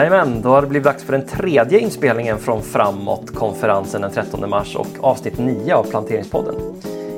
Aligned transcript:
Jajamän, 0.00 0.42
då 0.42 0.48
har 0.48 0.62
det 0.62 0.68
blivit 0.68 0.84
dags 0.84 1.04
för 1.04 1.12
den 1.12 1.26
tredje 1.26 1.78
inspelningen 1.78 2.38
från 2.38 2.62
Framåt-konferensen 2.62 4.00
den 4.00 4.10
13 4.10 4.50
mars 4.50 4.76
och 4.76 4.86
avsnitt 5.00 5.38
9 5.38 5.74
av 5.74 5.84
Planteringspodden. 5.84 6.54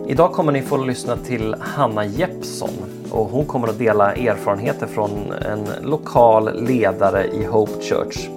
Idag 0.08 0.32
kommer 0.32 0.52
ni 0.52 0.62
få 0.62 0.76
lyssna 0.76 1.16
till 1.16 1.54
Hanna 1.60 2.04
Jeppsson 2.04 2.70
och 3.10 3.26
hon 3.26 3.44
kommer 3.44 3.68
att 3.68 3.78
dela 3.78 4.14
erfarenheter 4.14 4.86
från 4.86 5.32
en 5.32 5.68
lokal 5.82 6.66
ledare 6.66 7.26
i 7.26 7.44
Hope 7.44 7.82
Church. 7.82 8.28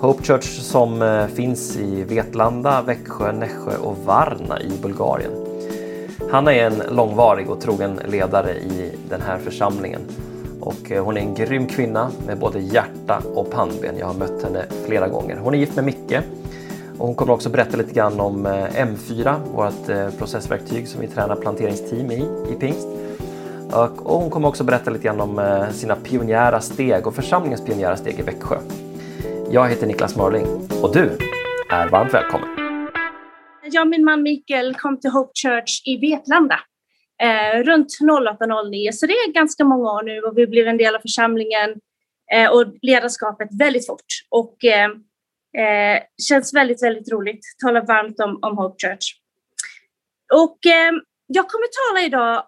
Hope 0.00 0.22
Church 0.24 0.60
som 0.60 1.02
eh, 1.02 1.26
finns 1.26 1.76
i 1.76 2.02
Vetlanda, 2.02 2.82
Växjö, 2.82 3.32
Nässjö 3.32 3.76
och 3.82 3.96
Varna 4.04 4.60
i 4.60 4.70
Bulgarien. 4.82 5.32
Hanna 6.30 6.54
är 6.54 6.66
en 6.66 6.82
långvarig 6.90 7.50
och 7.50 7.60
trogen 7.60 8.00
ledare 8.08 8.54
i 8.54 8.92
den 9.08 9.20
här 9.20 9.38
församlingen 9.38 10.00
och 10.66 10.92
eh, 10.92 11.04
hon 11.04 11.16
är 11.16 11.20
en 11.20 11.34
grym 11.34 11.66
kvinna 11.66 12.10
med 12.26 12.38
både 12.38 12.60
hjärta 12.60 13.22
och 13.34 13.50
pannben. 13.50 13.98
Jag 13.98 14.06
har 14.06 14.14
mött 14.14 14.42
henne 14.42 14.64
flera 14.86 15.08
gånger. 15.08 15.36
Hon 15.36 15.54
är 15.54 15.58
gift 15.58 15.76
med 15.76 15.84
Micke 15.84 16.18
och 16.98 17.06
hon 17.06 17.14
kommer 17.14 17.32
också 17.32 17.48
berätta 17.48 17.76
lite 17.76 17.92
grann 17.94 18.20
om 18.20 18.46
eh, 18.46 18.52
M4, 18.52 19.38
vårt 19.54 19.88
eh, 19.88 20.18
processverktyg 20.18 20.88
som 20.88 21.00
vi 21.00 21.06
tränar 21.08 21.36
planteringsteam 21.36 22.10
i, 22.10 22.28
i 22.50 22.54
pingst. 22.60 22.88
Och 23.72 24.18
hon 24.20 24.30
kommer 24.30 24.48
också 24.48 24.64
berätta 24.64 24.90
lite 24.90 25.04
grann 25.04 25.20
om 25.20 25.66
sina 25.72 25.96
pionjära 25.96 26.60
steg 26.60 27.06
och 27.06 27.14
församlingens 27.14 27.64
pionjära 27.64 27.96
steg 27.96 28.18
i 28.18 28.22
Växjö. 28.22 28.56
Jag 29.50 29.68
heter 29.68 29.86
Niklas 29.86 30.16
Mörling 30.16 30.46
och 30.82 30.94
du 30.94 31.18
är 31.70 31.88
varmt 31.88 32.14
välkommen. 32.14 32.48
Jag 33.72 33.82
och 33.82 33.88
min 33.88 34.04
man 34.04 34.22
Mikael 34.22 34.74
kom 34.74 35.00
till 35.00 35.10
Hope 35.10 35.32
Church 35.34 35.82
i 35.84 35.96
Vetlanda 35.96 36.58
eh, 37.22 37.62
runt 37.62 37.88
08-09, 38.00 38.92
så 38.92 39.06
det 39.06 39.12
är 39.12 39.32
ganska 39.32 39.64
många 39.64 39.90
år 39.92 40.02
nu 40.02 40.20
och 40.20 40.38
vi 40.38 40.46
blev 40.46 40.66
en 40.68 40.78
del 40.78 40.94
av 40.94 41.00
församlingen 41.00 41.74
eh, 42.32 42.50
och 42.50 42.64
ledarskapet 42.82 43.48
väldigt 43.58 43.86
fort. 43.86 44.06
Och 44.28 44.64
eh, 44.64 44.90
eh 45.58 46.02
känns 46.28 46.54
väldigt, 46.54 46.82
väldigt 46.82 47.12
roligt. 47.12 47.40
Talar 47.64 47.86
varmt 47.86 48.20
om, 48.20 48.38
om 48.42 48.58
Hope 48.58 48.86
Church. 48.86 49.06
Och 50.32 50.66
eh, 50.66 50.92
jag 51.26 51.48
kommer 51.48 51.66
tala 51.90 52.06
idag 52.06 52.46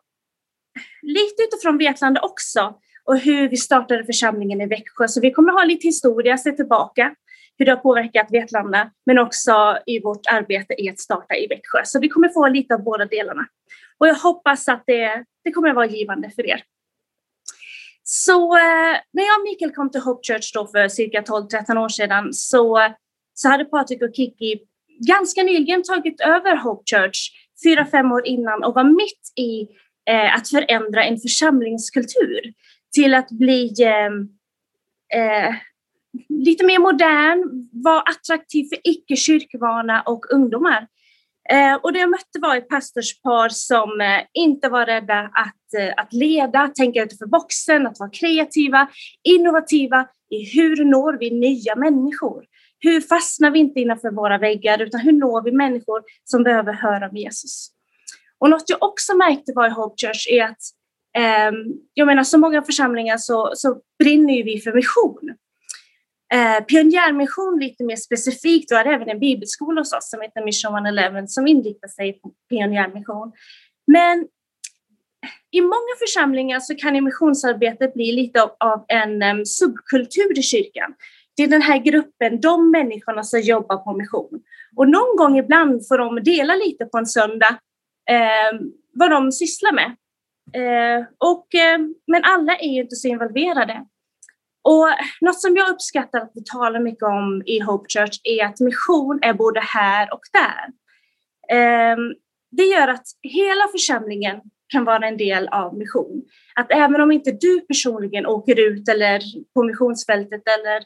lite 1.02 1.42
utifrån 1.42 1.78
Vetlanda 1.78 2.20
också 2.20 2.74
och 3.04 3.18
hur 3.18 3.48
vi 3.48 3.56
startade 3.56 4.04
församlingen 4.04 4.60
i 4.60 4.66
Växjö. 4.66 5.08
Så 5.08 5.20
vi 5.20 5.30
kommer 5.30 5.52
ha 5.52 5.64
lite 5.64 5.86
historia, 5.86 6.38
se 6.38 6.52
tillbaka 6.52 7.14
hur 7.58 7.64
det 7.66 7.72
har 7.72 7.76
påverkat 7.76 8.26
Vetlanda, 8.30 8.90
men 9.06 9.18
också 9.18 9.78
i 9.86 10.00
vårt 10.00 10.26
arbete 10.26 10.82
i 10.82 10.90
att 10.90 11.00
starta 11.00 11.36
i 11.36 11.46
Växjö. 11.46 11.80
Så 11.84 12.00
vi 12.00 12.08
kommer 12.08 12.28
få 12.28 12.48
lite 12.48 12.74
av 12.74 12.82
båda 12.82 13.04
delarna. 13.04 13.46
Och 13.98 14.08
jag 14.08 14.14
hoppas 14.14 14.68
att 14.68 14.82
det, 14.86 15.24
det 15.44 15.52
kommer 15.52 15.68
att 15.68 15.76
vara 15.76 15.86
givande 15.86 16.30
för 16.30 16.46
er. 16.46 16.62
Så 18.02 18.56
eh, 18.56 18.96
när 19.12 19.26
jag 19.26 19.38
och 19.40 19.44
Mikael 19.44 19.74
kom 19.74 19.90
till 19.90 20.00
Hope 20.00 20.32
Church 20.32 20.50
då 20.54 20.66
för 20.66 20.88
cirka 20.88 21.20
12-13 21.20 21.84
år 21.84 21.88
sedan 21.88 22.32
så, 22.32 22.88
så 23.34 23.48
hade 23.48 23.64
Patrik 23.64 24.02
och 24.02 24.14
Kiki 24.14 24.60
ganska 25.08 25.42
nyligen 25.42 25.82
tagit 25.82 26.20
över 26.20 26.56
Hope 26.56 26.82
Church 26.90 27.30
fyra, 27.64 27.86
fem 27.86 28.12
år 28.12 28.26
innan 28.26 28.64
och 28.64 28.74
var 28.74 28.84
mitt 28.84 29.32
i 29.36 29.60
eh, 30.10 30.34
att 30.34 30.48
förändra 30.48 31.04
en 31.04 31.18
församlingskultur 31.18 32.52
till 32.94 33.14
att 33.14 33.30
bli 33.30 33.72
eh, 33.82 34.06
eh, 35.20 35.54
lite 36.28 36.66
mer 36.66 36.78
modern, 36.78 37.68
var 37.72 38.02
attraktiv 38.10 38.64
för 38.64 38.78
icke 38.84 39.16
kyrkvana 39.16 40.02
och 40.02 40.26
ungdomar. 40.32 40.86
Eh, 41.50 41.74
och 41.74 41.92
det 41.92 41.98
jag 41.98 42.10
mötte 42.10 42.38
var 42.40 42.56
ett 42.56 42.68
pastorspar 42.68 43.48
som 43.48 44.00
eh, 44.00 44.20
inte 44.34 44.68
var 44.68 44.86
rädda 44.86 45.20
att, 45.20 45.74
eh, 45.78 45.94
att 45.96 46.12
leda, 46.12 46.68
tänka 46.68 47.02
utanför 47.02 47.26
boxen, 47.26 47.86
att 47.86 47.98
vara 47.98 48.10
kreativa, 48.10 48.88
innovativa 49.22 50.06
i 50.30 50.56
hur 50.56 50.84
når 50.84 51.16
vi 51.20 51.30
nya 51.30 51.76
människor? 51.76 52.44
Hur 52.80 53.00
fastnar 53.00 53.50
vi 53.50 53.58
inte 53.58 53.80
innanför 53.80 54.10
våra 54.10 54.38
väggar, 54.38 54.82
utan 54.82 55.00
hur 55.00 55.12
når 55.12 55.42
vi 55.42 55.52
människor 55.52 56.02
som 56.24 56.42
behöver 56.42 56.72
höra 56.72 57.08
om 57.08 57.16
Jesus? 57.16 57.70
Och 58.38 58.50
något 58.50 58.70
jag 58.70 58.82
också 58.82 59.16
märkte 59.16 59.52
var 59.54 59.66
i 59.66 59.70
Hope 59.70 59.94
Church 60.06 60.28
är 60.30 60.44
att 60.44 60.62
eh, 61.16 61.58
jag 61.94 62.06
menar, 62.06 62.22
så 62.22 62.38
många 62.38 62.62
församlingar 62.62 63.16
så, 63.16 63.52
så 63.54 63.80
brinner 63.98 64.44
vi 64.44 64.60
för 64.60 64.72
mission. 64.72 65.36
Eh, 66.32 66.64
pionjärmission 66.64 67.58
lite 67.60 67.84
mer 67.84 67.96
specifikt, 67.96 68.72
vi 68.72 68.76
har 68.76 68.84
även 68.84 69.08
en 69.08 69.18
bibelskola 69.18 69.80
hos 69.80 69.92
oss 69.92 70.10
som 70.10 70.20
heter 70.20 70.44
Mission 70.44 70.74
111 70.74 71.26
som 71.26 71.46
inriktar 71.46 71.88
sig 71.88 72.12
på 72.12 72.32
pionjärmission. 72.50 73.32
Men 73.86 74.28
i 75.50 75.60
många 75.60 75.94
församlingar 75.98 76.60
så 76.60 76.74
kan 76.74 77.04
missionsarbetet 77.04 77.94
bli 77.94 78.12
lite 78.12 78.42
av, 78.42 78.50
av 78.60 78.84
en 78.88 79.22
um, 79.22 79.46
subkultur 79.46 80.38
i 80.38 80.42
kyrkan. 80.42 80.94
Det 81.36 81.42
är 81.42 81.48
den 81.48 81.62
här 81.62 81.78
gruppen, 81.78 82.40
de 82.40 82.70
människorna 82.70 83.22
som 83.22 83.40
jobbar 83.40 83.76
på 83.76 83.92
mission. 83.92 84.42
Och 84.76 84.88
någon 84.88 85.16
gång 85.16 85.38
ibland 85.38 85.88
får 85.88 85.98
de 85.98 86.22
dela 86.22 86.54
lite 86.54 86.84
på 86.84 86.98
en 86.98 87.06
söndag 87.06 87.58
eh, 88.10 88.60
vad 88.92 89.10
de 89.10 89.32
sysslar 89.32 89.72
med. 89.72 89.96
Eh, 90.54 91.06
och, 91.18 91.54
eh, 91.54 91.78
men 92.06 92.24
alla 92.24 92.56
är 92.56 92.68
ju 92.74 92.80
inte 92.80 92.96
så 92.96 93.08
involverade. 93.08 93.86
Och 94.68 94.88
något 95.20 95.40
som 95.40 95.56
jag 95.56 95.70
uppskattar 95.70 96.18
att 96.18 96.32
vi 96.34 96.44
talar 96.44 96.80
mycket 96.80 97.02
om 97.02 97.42
i 97.46 97.60
Hope 97.60 97.86
Church 97.88 98.20
är 98.24 98.44
att 98.44 98.60
mission 98.60 99.18
är 99.22 99.32
både 99.32 99.60
här 99.60 100.14
och 100.14 100.20
där. 100.32 100.66
Ehm, 101.56 102.14
det 102.50 102.62
gör 102.62 102.88
att 102.88 103.04
hela 103.22 103.68
församlingen 103.72 104.40
kan 104.72 104.84
vara 104.84 105.08
en 105.08 105.16
del 105.16 105.48
av 105.48 105.78
mission. 105.78 106.22
Att 106.54 106.72
även 106.72 107.00
om 107.00 107.12
inte 107.12 107.32
du 107.32 107.60
personligen 107.60 108.26
åker 108.26 108.60
ut 108.60 108.88
eller 108.88 109.20
på 109.54 109.62
missionsfältet 109.62 110.42
eller 110.58 110.76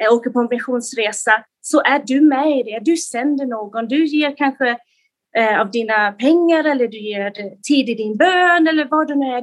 eh, 0.00 0.14
åker 0.14 0.30
på 0.30 0.40
en 0.40 0.48
missionsresa 0.50 1.44
så 1.60 1.82
är 1.82 2.02
du 2.06 2.20
med 2.20 2.58
i 2.58 2.62
det. 2.62 2.78
Du 2.82 2.96
sänder 2.96 3.46
någon, 3.46 3.88
du 3.88 4.06
ger 4.06 4.36
kanske 4.36 4.78
eh, 5.36 5.60
av 5.60 5.70
dina 5.70 6.12
pengar 6.12 6.64
eller 6.64 6.88
du 6.88 6.98
ger 6.98 7.32
tid 7.62 7.88
i 7.88 7.94
din 7.94 8.16
bön 8.16 8.68
eller 8.68 8.84
vad 8.90 9.08
det 9.08 9.14
nu 9.14 9.26
är 9.26 9.42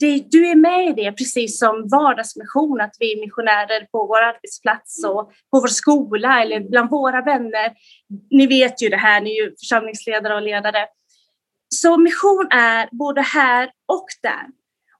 det, 0.00 0.24
du 0.30 0.48
är 0.48 0.54
med 0.54 0.88
i 0.88 0.92
det, 1.02 1.12
precis 1.12 1.58
som 1.58 1.88
vardagsmission, 1.88 2.80
att 2.80 2.96
vi 2.98 3.12
är 3.12 3.20
missionärer 3.20 3.86
på 3.92 4.06
vår 4.06 4.22
arbetsplats 4.22 5.04
och 5.04 5.30
på 5.50 5.60
vår 5.60 5.68
skola 5.68 6.42
eller 6.42 6.60
bland 6.60 6.90
våra 6.90 7.22
vänner. 7.22 7.72
Ni 8.30 8.46
vet 8.46 8.82
ju 8.82 8.88
det 8.88 8.96
här, 8.96 9.20
ni 9.20 9.30
är 9.38 9.44
ju 9.44 9.50
församlingsledare 9.50 10.34
och 10.34 10.42
ledare. 10.42 10.86
Så 11.74 11.96
mission 11.96 12.48
är 12.50 12.88
både 12.92 13.20
här 13.20 13.70
och 13.86 14.06
där. 14.22 14.46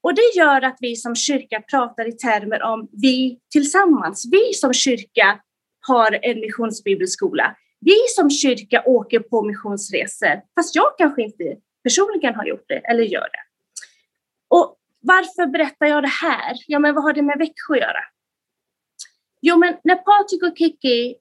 Och 0.00 0.14
det 0.14 0.36
gör 0.36 0.62
att 0.62 0.76
vi 0.80 0.96
som 0.96 1.16
kyrka 1.16 1.60
pratar 1.60 2.08
i 2.08 2.12
termer 2.12 2.62
om 2.62 2.88
vi 2.92 3.38
tillsammans. 3.52 4.28
Vi 4.32 4.52
som 4.52 4.72
kyrka 4.72 5.40
har 5.86 6.18
en 6.22 6.40
missionsbibelskola. 6.40 7.56
Vi 7.80 7.96
som 8.16 8.30
kyrka 8.30 8.82
åker 8.86 9.20
på 9.20 9.42
missionsresor, 9.42 10.42
fast 10.54 10.74
jag 10.74 10.98
kanske 10.98 11.22
inte 11.22 11.56
personligen 11.84 12.34
har 12.34 12.44
gjort 12.44 12.64
det 12.68 12.78
eller 12.78 13.02
gör 13.02 13.28
det. 13.32 13.42
Och 14.48 14.77
varför 15.08 15.46
berättar 15.46 15.86
jag 15.86 16.02
det 16.02 16.14
här? 16.22 16.56
Ja, 16.66 16.78
men 16.78 16.94
vad 16.94 17.04
har 17.04 17.12
det 17.12 17.22
med 17.22 17.38
Växjö 17.38 17.74
att 17.74 17.80
göra? 17.80 18.02
Jo, 19.40 19.56
men 19.56 19.76
när 19.84 19.94
Patrik 19.94 20.42
och 20.42 20.58
Kiki 20.58 21.16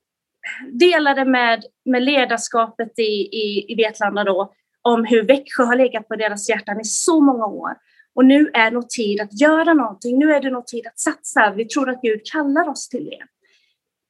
delade 0.71 1.25
med, 1.25 1.63
med 1.85 2.03
ledarskapet 2.03 2.99
i, 2.99 3.11
i, 3.43 3.71
i 3.71 3.75
Vetlanda 3.75 4.23
då, 4.23 4.53
om 4.81 5.05
hur 5.05 5.23
Växjö 5.23 5.63
har 5.63 5.75
legat 5.75 6.07
på 6.07 6.15
deras 6.15 6.49
hjärtan 6.49 6.81
i 6.81 6.83
så 6.83 7.19
många 7.19 7.45
år. 7.45 7.71
Och 8.15 8.25
nu 8.25 8.49
är 8.53 8.65
det 8.65 8.71
nog 8.71 8.89
tid 8.89 9.21
att 9.21 9.41
göra 9.41 9.73
någonting. 9.73 10.19
Nu 10.19 10.33
är 10.33 10.41
det 10.41 10.49
nog 10.49 10.67
tid 10.67 10.87
att 10.87 10.99
satsa. 10.99 11.53
Vi 11.55 11.65
tror 11.65 11.89
att 11.89 12.01
Gud 12.01 12.21
kallar 12.31 12.69
oss 12.69 12.89
till 12.89 13.05
det. 13.05 13.23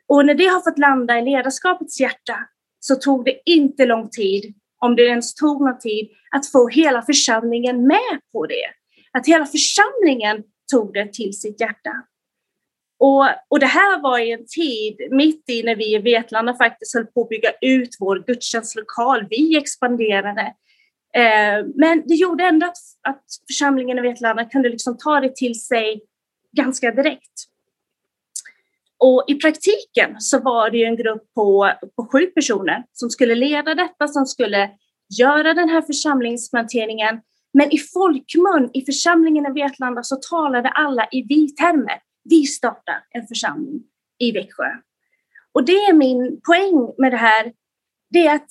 Och 0.07 0.25
när 0.25 0.33
det 0.33 0.45
har 0.45 0.61
fått 0.61 0.79
landa 0.79 1.19
i 1.19 1.21
ledarskapets 1.21 1.99
hjärta 1.99 2.37
så 2.79 2.95
tog 2.95 3.25
det 3.25 3.39
inte 3.45 3.85
lång 3.85 4.09
tid, 4.09 4.53
om 4.79 4.95
det 4.95 5.03
ens 5.03 5.35
tog 5.35 5.61
någon 5.61 5.79
tid, 5.79 6.09
att 6.31 6.51
få 6.51 6.67
hela 6.67 7.01
församlingen 7.01 7.87
med 7.87 8.19
på 8.31 8.45
det 8.45 8.76
att 9.17 9.27
hela 9.27 9.45
församlingen 9.45 10.43
tog 10.71 10.93
det 10.93 11.13
till 11.13 11.39
sitt 11.39 11.61
hjärta. 11.61 11.91
Och, 12.99 13.25
och 13.47 13.59
det 13.59 13.65
här 13.65 14.01
var 14.01 14.19
i 14.19 14.31
en 14.31 14.45
tid 14.47 15.07
mitt 15.11 15.49
i 15.49 15.63
när 15.63 15.75
vi 15.75 15.95
i 15.95 15.97
Vetlanda 15.97 16.53
faktiskt 16.53 16.93
höll 16.93 17.05
på 17.05 17.21
att 17.21 17.29
bygga 17.29 17.51
ut 17.61 17.89
vår 17.99 18.23
gudstjänstlokal. 18.27 19.27
Vi 19.29 19.57
expanderade. 19.57 20.53
Eh, 21.13 21.65
men 21.75 22.03
det 22.05 22.15
gjorde 22.15 22.43
ändå 22.43 22.65
att, 22.65 22.77
att 23.07 23.23
församlingen 23.47 23.97
i 23.97 24.01
Vetlanda 24.01 24.45
kunde 24.45 24.69
liksom 24.69 24.97
ta 24.97 25.19
det 25.19 25.35
till 25.35 25.61
sig 25.61 26.01
ganska 26.57 26.91
direkt. 26.91 27.33
Och 28.99 29.25
i 29.27 29.35
praktiken 29.35 30.15
så 30.19 30.39
var 30.39 30.69
det 30.69 30.83
en 30.83 30.95
grupp 30.95 31.33
på, 31.35 31.71
på 31.95 32.05
sju 32.11 32.25
personer 32.25 32.83
som 32.93 33.09
skulle 33.09 33.35
leda 33.35 33.75
detta, 33.75 34.07
som 34.07 34.25
skulle 34.25 34.69
göra 35.19 35.53
den 35.53 35.69
här 35.69 35.81
församlingsplanteringen 35.81 37.21
men 37.53 37.71
i 37.71 37.77
folkmun, 37.77 38.69
i 38.73 38.85
församlingen 38.85 39.45
i 39.45 39.61
Vetlanda, 39.61 40.03
så 40.03 40.15
talade 40.15 40.69
alla 40.69 41.07
i 41.11 41.21
vi-termer. 41.21 42.01
Vi 42.23 42.45
startar 42.45 43.03
en 43.09 43.27
församling 43.27 43.83
i 44.19 44.31
Växjö. 44.31 44.65
Och 45.51 45.65
det 45.65 45.71
är 45.71 45.93
min 45.93 46.41
poäng 46.41 46.93
med 46.97 47.11
det 47.11 47.17
här. 47.17 47.53
Det 48.09 48.27
är 48.27 48.35
att 48.35 48.49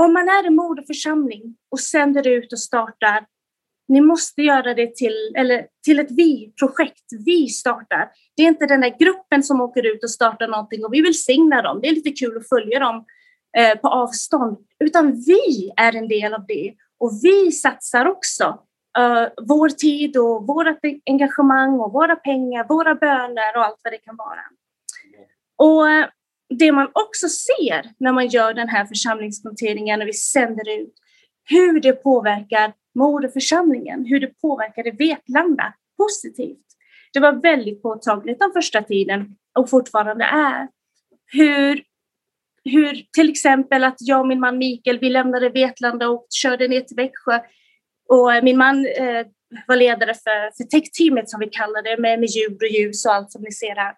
om 0.00 0.12
man 0.12 0.28
är 0.28 0.46
en 0.46 0.54
moderförsamling 0.54 1.56
och 1.70 1.80
sänder 1.80 2.26
ut 2.26 2.52
och 2.52 2.58
startar 2.58 3.26
ni 3.88 4.00
måste 4.00 4.42
göra 4.42 4.74
det 4.74 4.96
till, 4.96 5.32
eller 5.36 5.66
till 5.84 6.00
ett 6.00 6.10
vi-projekt. 6.10 7.04
Vi 7.24 7.48
startar. 7.48 8.10
Det 8.36 8.42
är 8.42 8.48
inte 8.48 8.66
den 8.66 8.80
där 8.80 8.96
gruppen 8.98 9.42
som 9.42 9.60
åker 9.60 9.86
ut 9.94 10.04
och 10.04 10.10
startar 10.10 10.48
någonting 10.48 10.84
och 10.84 10.94
vi 10.94 11.02
vill 11.02 11.22
signa 11.22 11.62
dem. 11.62 11.80
Det 11.82 11.88
är 11.88 11.94
lite 11.94 12.10
kul 12.10 12.36
att 12.36 12.48
följa 12.48 12.78
dem 12.78 13.04
eh, 13.58 13.78
på 13.78 13.88
avstånd. 13.88 14.58
Utan 14.84 15.12
vi 15.12 15.72
är 15.76 15.96
en 15.96 16.08
del 16.08 16.34
av 16.34 16.46
det 16.46 16.74
och 17.04 17.12
vi 17.22 17.52
satsar 17.52 18.06
också 18.06 18.44
uh, 18.98 19.28
vår 19.48 19.68
tid 19.68 20.16
och 20.16 20.46
vårt 20.46 20.78
engagemang 21.06 21.80
och 21.80 21.92
våra 21.92 22.16
pengar, 22.16 22.66
våra 22.68 22.94
böner 22.94 23.56
och 23.56 23.64
allt 23.64 23.80
vad 23.84 23.92
det 23.92 23.98
kan 23.98 24.16
vara. 24.16 24.44
Och 25.56 25.90
eh, 25.90 26.06
det 26.58 26.72
man 26.72 26.88
också 26.92 27.28
ser 27.28 27.92
när 27.98 28.12
man 28.12 28.26
gör 28.26 28.54
den 28.54 28.68
här 28.68 28.84
församlingsnoteringen, 28.84 29.98
när 29.98 30.06
vi 30.06 30.12
sänder 30.12 30.80
ut, 30.80 30.94
hur 31.44 31.80
det 31.80 31.92
påverkar 31.92 32.72
moderförsamlingen, 32.94 34.04
hur 34.04 34.20
det 34.20 34.40
påverkade 34.40 34.90
Vetlanda 34.90 35.74
positivt. 35.96 36.66
Det 37.12 37.20
var 37.20 37.32
väldigt 37.32 37.82
påtagligt 37.82 38.38
den 38.38 38.52
första 38.52 38.82
tiden 38.82 39.36
och 39.58 39.70
fortfarande 39.70 40.24
är. 40.24 40.68
Hur, 41.26 41.82
hur 42.64 43.06
till 43.12 43.30
exempel 43.30 43.84
att 43.84 43.96
jag 43.98 44.20
och 44.20 44.26
min 44.26 44.40
man 44.40 44.58
Mikael, 44.58 44.98
vi 44.98 45.10
lämnade 45.10 45.48
Vetlanda 45.48 46.08
och 46.08 46.26
körde 46.30 46.68
ner 46.68 46.80
till 46.80 46.96
Växjö. 46.96 47.40
Och 48.08 48.34
eh, 48.34 48.42
min 48.42 48.58
man 48.58 48.86
eh, 48.86 49.26
var 49.66 49.76
ledare 49.76 50.14
för, 50.14 50.56
för 50.56 50.64
tech-teamet 50.64 51.28
som 51.28 51.40
vi 51.40 51.46
kallar 51.46 51.82
det, 51.82 52.02
med, 52.02 52.20
med 52.20 52.28
ljud 52.28 52.62
och 52.62 52.68
ljus 52.68 53.06
och 53.06 53.14
allt 53.14 53.32
som 53.32 53.42
ni 53.42 53.52
ser 53.52 53.76
här. 53.76 53.94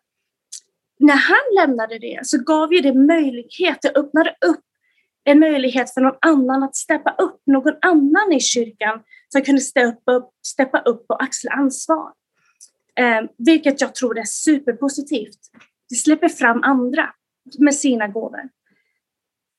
När 0.98 1.16
han 1.16 1.66
lämnade 1.66 1.98
det 1.98 2.20
så 2.22 2.38
gav 2.42 2.72
ju 2.72 2.80
det 2.80 2.94
möjlighet, 2.94 3.78
det 3.82 3.96
öppnade 3.96 4.30
upp 4.30 4.60
en 5.24 5.38
möjlighet 5.38 5.94
för 5.94 6.00
någon 6.00 6.18
annan 6.20 6.62
att 6.62 6.76
steppa 6.76 7.14
upp, 7.18 7.42
någon 7.46 7.74
annan 7.82 8.32
i 8.32 8.40
kyrkan 8.40 9.02
som 9.28 9.42
kunde 9.42 9.60
steppa 9.60 10.12
upp, 10.12 10.30
steppa 10.46 10.80
upp 10.80 11.04
och 11.08 11.22
axla 11.22 11.50
ansvar. 11.50 12.12
Eh, 12.98 13.22
vilket 13.38 13.80
jag 13.80 13.94
tror 13.94 14.18
är 14.18 14.24
superpositivt. 14.24 15.38
Det 15.88 15.94
släpper 15.94 16.28
fram 16.28 16.62
andra 16.62 17.10
med 17.58 17.74
sina 17.74 18.08
gåvor. 18.08 18.48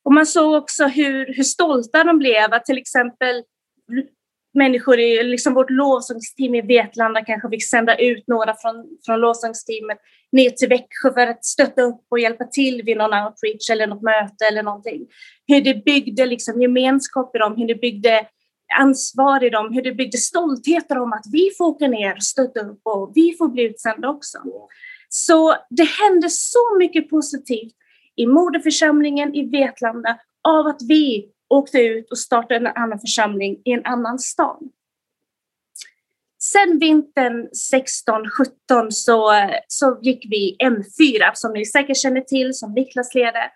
Och 0.07 0.13
man 0.13 0.25
såg 0.25 0.53
också 0.53 0.85
hur, 0.85 1.33
hur 1.33 1.43
stolta 1.43 2.03
de 2.03 2.17
blev 2.19 2.53
att 2.53 2.65
till 2.65 2.77
exempel 2.77 3.43
människor 4.53 4.99
i 4.99 5.23
liksom 5.23 5.53
vårt 5.53 5.69
lovsångsteam 5.69 6.55
i 6.55 6.61
Vetlanda 6.61 7.25
kanske 7.25 7.49
fick 7.49 7.69
sända 7.69 7.97
ut 7.97 8.27
några 8.27 8.55
från, 8.61 8.75
från 9.05 9.19
lovsångsteamet 9.19 9.97
ner 10.31 10.49
till 10.49 10.69
Växjö 10.69 11.13
för 11.13 11.27
att 11.27 11.45
stötta 11.45 11.81
upp 11.81 12.01
och 12.11 12.19
hjälpa 12.19 12.45
till 12.45 12.81
vid 12.85 12.97
någon 12.97 13.13
outreach 13.13 13.69
eller 13.71 13.87
något 13.87 14.01
möte 14.01 14.45
eller 14.51 14.63
någonting. 14.63 15.07
Hur 15.47 15.61
det 15.61 15.85
byggde 15.85 16.25
liksom 16.25 16.61
gemenskap 16.61 17.35
i 17.35 17.39
dem, 17.39 17.55
hur 17.57 17.67
det 17.67 17.75
byggde 17.75 18.27
ansvar 18.79 19.43
i 19.43 19.49
dem, 19.49 19.73
hur 19.73 19.81
det 19.81 19.91
byggde 19.91 20.17
stoltheter 20.17 20.97
om 20.97 21.13
att 21.13 21.25
vi 21.31 21.49
får 21.57 21.65
åka 21.65 21.87
ner 21.87 22.15
och 22.15 22.23
stötta 22.23 22.59
upp 22.59 22.81
och 22.83 23.11
vi 23.15 23.35
får 23.37 23.47
bli 23.47 23.63
utsända 23.63 24.09
också. 24.09 24.37
Så 25.09 25.55
det 25.69 25.87
hände 25.87 26.29
så 26.29 26.77
mycket 26.79 27.09
positivt 27.09 27.73
i 28.17 28.27
moderförsamlingen 28.27 29.35
i 29.35 29.49
Vetlanda 29.49 30.19
av 30.43 30.67
att 30.67 30.81
vi 30.87 31.31
åkte 31.49 31.77
ut 31.77 32.11
och 32.11 32.17
startade 32.17 32.55
en 32.55 32.67
annan 32.67 32.99
församling 32.99 33.61
i 33.65 33.71
en 33.71 33.85
annan 33.85 34.19
stad. 34.19 34.69
Sen 36.39 36.79
vintern 36.79 37.47
16-17 38.79 38.89
så, 38.89 39.31
så 39.67 39.99
gick 40.01 40.25
vi 40.29 40.57
M4 40.63 41.31
som 41.33 41.53
ni 41.53 41.65
säkert 41.65 41.97
känner 41.97 42.21
till, 42.21 42.53
som 42.53 42.73
Niklas 42.73 43.15
leder. 43.15 43.51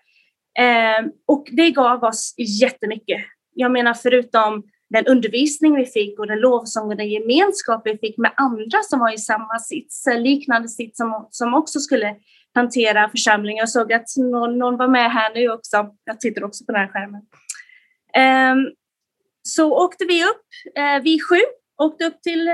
Eh, 0.58 1.06
och 1.26 1.48
det 1.52 1.70
gav 1.70 2.04
oss 2.04 2.34
jättemycket. 2.60 3.20
Jag 3.54 3.72
menar 3.72 3.94
förutom 3.94 4.62
den 4.90 5.06
undervisning 5.06 5.76
vi 5.76 5.86
fick 5.86 6.18
och 6.18 6.26
den 6.26 6.40
lovsång 6.40 6.90
och 6.90 6.96
den 6.96 7.10
gemenskap 7.10 7.82
vi 7.84 7.98
fick 7.98 8.18
med 8.18 8.32
andra 8.36 8.78
som 8.82 8.98
var 8.98 9.14
i 9.14 9.18
samma 9.18 9.58
sits, 9.58 10.06
liknande 10.16 10.68
sits 10.68 10.96
som, 10.96 11.28
som 11.30 11.54
också 11.54 11.80
skulle 11.80 12.16
hantera 12.54 13.08
församlingen. 13.08 13.58
Jag 13.60 13.68
såg 13.68 13.92
att 13.92 14.16
någon, 14.16 14.58
någon 14.58 14.76
var 14.76 14.88
med 14.88 15.12
här 15.12 15.34
nu 15.34 15.48
också. 15.48 15.94
Jag 16.04 16.20
tittar 16.20 16.44
också 16.44 16.64
på 16.64 16.72
den 16.72 16.80
här 16.80 16.88
skärmen. 16.88 17.22
Ehm, 18.14 18.72
så 19.42 19.84
åkte 19.84 20.04
vi 20.04 20.24
upp, 20.24 20.46
eh, 20.76 21.02
vi 21.02 21.20
sju, 21.20 21.40
åkte 21.78 22.04
upp 22.04 22.22
till 22.22 22.48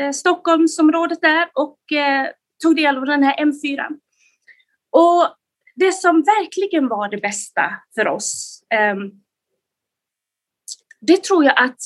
eh, 0.00 0.10
Stockholmsområdet 0.12 1.20
där 1.20 1.50
och 1.54 1.92
eh, 1.92 2.28
tog 2.62 2.76
del 2.76 2.96
av 2.96 3.06
den 3.06 3.22
här 3.22 3.36
M4. 3.44 3.86
Och 4.90 5.34
det 5.76 5.92
som 5.92 6.22
verkligen 6.22 6.88
var 6.88 7.08
det 7.08 7.16
bästa 7.16 7.70
för 7.94 8.08
oss, 8.08 8.62
ehm, 8.74 9.10
det 11.00 11.24
tror 11.24 11.44
jag 11.44 11.64
att 11.64 11.78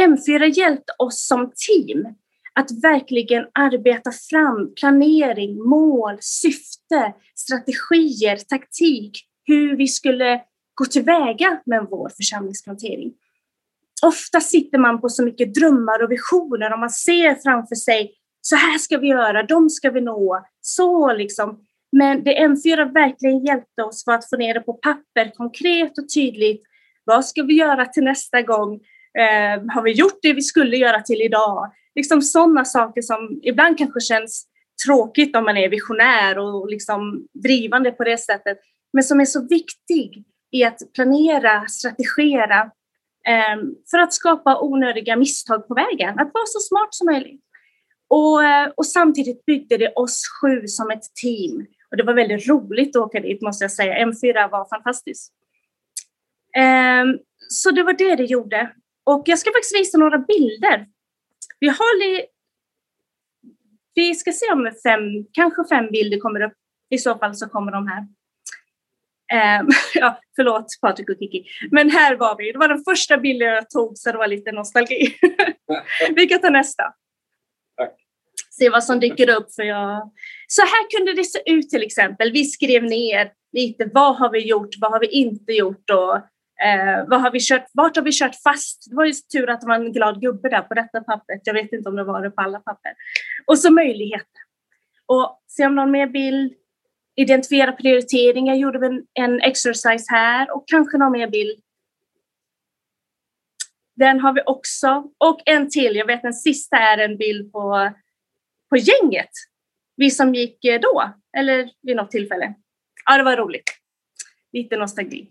M4 0.00 0.44
hjälpte 0.44 0.92
oss 0.98 1.26
som 1.26 1.52
team 1.56 2.14
att 2.58 2.82
verkligen 2.82 3.46
arbeta 3.54 4.10
fram 4.30 4.74
planering, 4.80 5.62
mål, 5.68 6.16
syfte, 6.20 7.14
strategier, 7.34 8.36
taktik, 8.36 9.12
hur 9.44 9.76
vi 9.76 9.86
skulle 9.86 10.40
gå 10.74 10.84
tillväga 10.84 11.60
med 11.66 11.86
vår 11.90 12.10
församlingsplantering. 12.16 13.12
Ofta 14.02 14.40
sitter 14.40 14.78
man 14.78 15.00
på 15.00 15.08
så 15.08 15.24
mycket 15.24 15.54
drömmar 15.54 16.02
och 16.02 16.10
visioner 16.10 16.72
och 16.72 16.78
man 16.78 16.90
ser 16.90 17.34
framför 17.34 17.74
sig 17.74 18.14
så 18.40 18.56
här 18.56 18.78
ska 18.78 18.98
vi 18.98 19.08
göra, 19.08 19.42
de 19.42 19.70
ska 19.70 19.90
vi 19.90 20.00
nå, 20.00 20.46
så 20.60 21.12
liksom. 21.12 21.60
Men 21.92 22.24
det 22.24 22.38
M4 22.38 22.92
verkligen 22.92 23.44
hjälpte 23.44 23.82
oss 23.82 24.04
för 24.04 24.12
att 24.12 24.30
få 24.30 24.36
ner 24.36 24.54
det 24.54 24.60
på 24.60 24.72
papper, 24.72 25.32
konkret 25.36 25.98
och 25.98 26.14
tydligt. 26.14 26.62
Vad 27.04 27.24
ska 27.24 27.42
vi 27.42 27.54
göra 27.54 27.86
till 27.86 28.04
nästa 28.04 28.42
gång? 28.42 28.74
Eh, 29.18 29.74
har 29.74 29.82
vi 29.82 29.92
gjort 29.92 30.18
det 30.22 30.32
vi 30.32 30.42
skulle 30.42 30.76
göra 30.76 31.00
till 31.00 31.22
idag? 31.22 31.72
Liksom 31.98 32.22
sådana 32.22 32.64
saker 32.64 33.02
som 33.02 33.40
ibland 33.42 33.78
kanske 33.78 34.00
känns 34.00 34.46
tråkigt 34.86 35.36
om 35.36 35.44
man 35.44 35.56
är 35.56 35.68
visionär 35.68 36.38
och 36.38 36.70
liksom 36.70 37.26
drivande 37.42 37.90
på 37.90 38.04
det 38.04 38.18
sättet, 38.18 38.58
men 38.92 39.04
som 39.04 39.20
är 39.20 39.24
så 39.24 39.46
viktig 39.48 40.24
i 40.50 40.64
att 40.64 40.78
planera, 40.94 41.66
strategera 41.66 42.60
eh, 43.26 43.56
för 43.90 43.98
att 43.98 44.12
skapa 44.12 44.60
onödiga 44.60 45.16
misstag 45.16 45.68
på 45.68 45.74
vägen. 45.74 46.18
Att 46.18 46.30
vara 46.34 46.46
så 46.46 46.58
smart 46.58 46.88
som 46.90 47.06
möjligt. 47.06 47.42
Och, 48.08 48.44
eh, 48.44 48.68
och 48.76 48.86
samtidigt 48.86 49.44
byggde 49.44 49.76
det 49.76 49.92
oss 49.92 50.22
sju 50.40 50.66
som 50.66 50.90
ett 50.90 51.14
team. 51.22 51.66
Och 51.90 51.96
det 51.96 52.02
var 52.02 52.14
väldigt 52.14 52.48
roligt 52.48 52.96
att 52.96 53.02
åka 53.02 53.20
dit 53.20 53.42
måste 53.42 53.64
jag 53.64 53.72
säga. 53.72 54.06
M4 54.06 54.50
var 54.50 54.68
fantastiskt. 54.68 55.32
Eh, 56.56 57.04
så 57.48 57.70
det 57.70 57.82
var 57.82 57.92
det 57.92 58.16
det 58.16 58.24
gjorde. 58.24 58.72
Och 59.04 59.22
jag 59.26 59.38
ska 59.38 59.50
faktiskt 59.50 59.80
visa 59.80 59.98
några 59.98 60.18
bilder. 60.18 60.86
Vi 61.60 61.68
har. 61.68 62.22
Vi 63.94 64.14
ska 64.14 64.32
se 64.32 64.52
om 64.52 64.72
fem, 64.82 65.02
kanske 65.32 65.64
fem 65.68 65.88
bilder 65.92 66.18
kommer 66.18 66.40
upp. 66.40 66.52
I 66.90 66.98
så 66.98 67.18
fall 67.18 67.34
så 67.34 67.48
kommer 67.48 67.72
de 67.72 67.88
här. 67.88 68.06
Um, 69.60 69.68
ja, 69.94 70.20
förlåt 70.36 70.66
Patrik 70.80 71.10
och 71.10 71.16
Kiki. 71.18 71.44
Men 71.70 71.90
här 71.90 72.16
var 72.16 72.36
vi. 72.38 72.52
Det 72.52 72.58
var 72.58 72.68
den 72.68 72.84
första 72.84 73.18
bilden 73.18 73.48
jag 73.48 73.70
tog 73.70 73.98
så 73.98 74.12
det 74.12 74.18
var 74.18 74.26
lite 74.26 74.52
nostalgi. 74.52 75.16
vi 76.16 76.26
kan 76.26 76.40
ta 76.40 76.50
nästa. 76.50 76.82
Tack. 77.76 77.94
Se 78.50 78.70
vad 78.70 78.84
som 78.84 79.00
dyker 79.00 79.30
upp. 79.30 79.54
För 79.54 79.62
jag... 79.62 80.12
Så 80.46 80.62
här 80.62 80.96
kunde 80.96 81.14
det 81.14 81.24
se 81.24 81.38
ut 81.46 81.70
till 81.70 81.82
exempel. 81.82 82.32
Vi 82.32 82.44
skrev 82.44 82.82
ner 82.82 83.32
lite 83.52 83.90
vad 83.94 84.16
har 84.16 84.30
vi 84.30 84.48
gjort, 84.48 84.68
vad 84.80 84.90
har 84.90 85.00
vi 85.00 85.06
inte 85.06 85.52
gjort 85.52 85.90
och 85.90 86.20
eh, 86.64 87.08
vad 87.08 87.20
har 87.20 87.30
vi 87.30 87.38
kört, 87.40 87.66
vart 87.72 87.96
har 87.96 88.02
vi 88.02 88.12
kört 88.12 88.36
fast? 88.42 88.90
Det 88.90 88.96
var 88.96 89.04
ju 89.04 89.12
tur 89.12 89.50
att 89.50 89.60
det 89.60 89.66
var 89.66 89.74
en 89.74 89.92
glad 89.92 90.20
gubbe 90.20 90.48
där 90.48 90.62
på 90.62 90.74
detta 90.74 91.00
pappret. 91.00 91.40
Jag 91.44 91.54
vet 91.54 91.72
inte 91.72 91.88
om 91.88 91.96
det 91.96 92.04
var 92.04 92.22
det 92.22 92.30
på 92.30 92.40
alla 92.40 92.60
papper. 92.60 92.92
Och 93.46 93.58
så 93.58 93.72
möjligheter. 93.72 94.42
Och 95.06 95.42
se 95.46 95.66
om 95.66 95.74
någon 95.74 95.90
mer 95.90 96.06
bild 96.06 96.52
identifiera 97.18 97.72
prioriteringar 97.72 98.54
gjorde 98.54 98.78
vi 98.78 98.86
en, 98.86 99.06
en 99.14 99.40
exercise 99.40 100.06
här 100.08 100.56
och 100.56 100.68
kanske 100.68 100.98
någon 100.98 101.12
mer 101.12 101.30
bild. 101.30 101.60
Den 103.96 104.20
har 104.20 104.32
vi 104.32 104.42
också. 104.46 105.10
Och 105.18 105.40
en 105.44 105.70
till, 105.70 105.96
jag 105.96 106.06
vet 106.06 106.22
den 106.22 106.34
sista 106.34 106.76
är 106.76 106.98
en 106.98 107.16
bild 107.16 107.52
på, 107.52 107.92
på 108.70 108.76
gänget. 108.76 109.30
Vi 109.96 110.10
som 110.10 110.34
gick 110.34 110.64
eh, 110.64 110.80
då, 110.80 111.12
eller 111.36 111.70
vid 111.82 111.96
något 111.96 112.10
tillfälle. 112.10 112.54
Ja, 113.04 113.16
det 113.16 113.22
var 113.22 113.36
roligt. 113.36 113.70
Lite 114.52 114.76
nostalgi. 114.76 115.30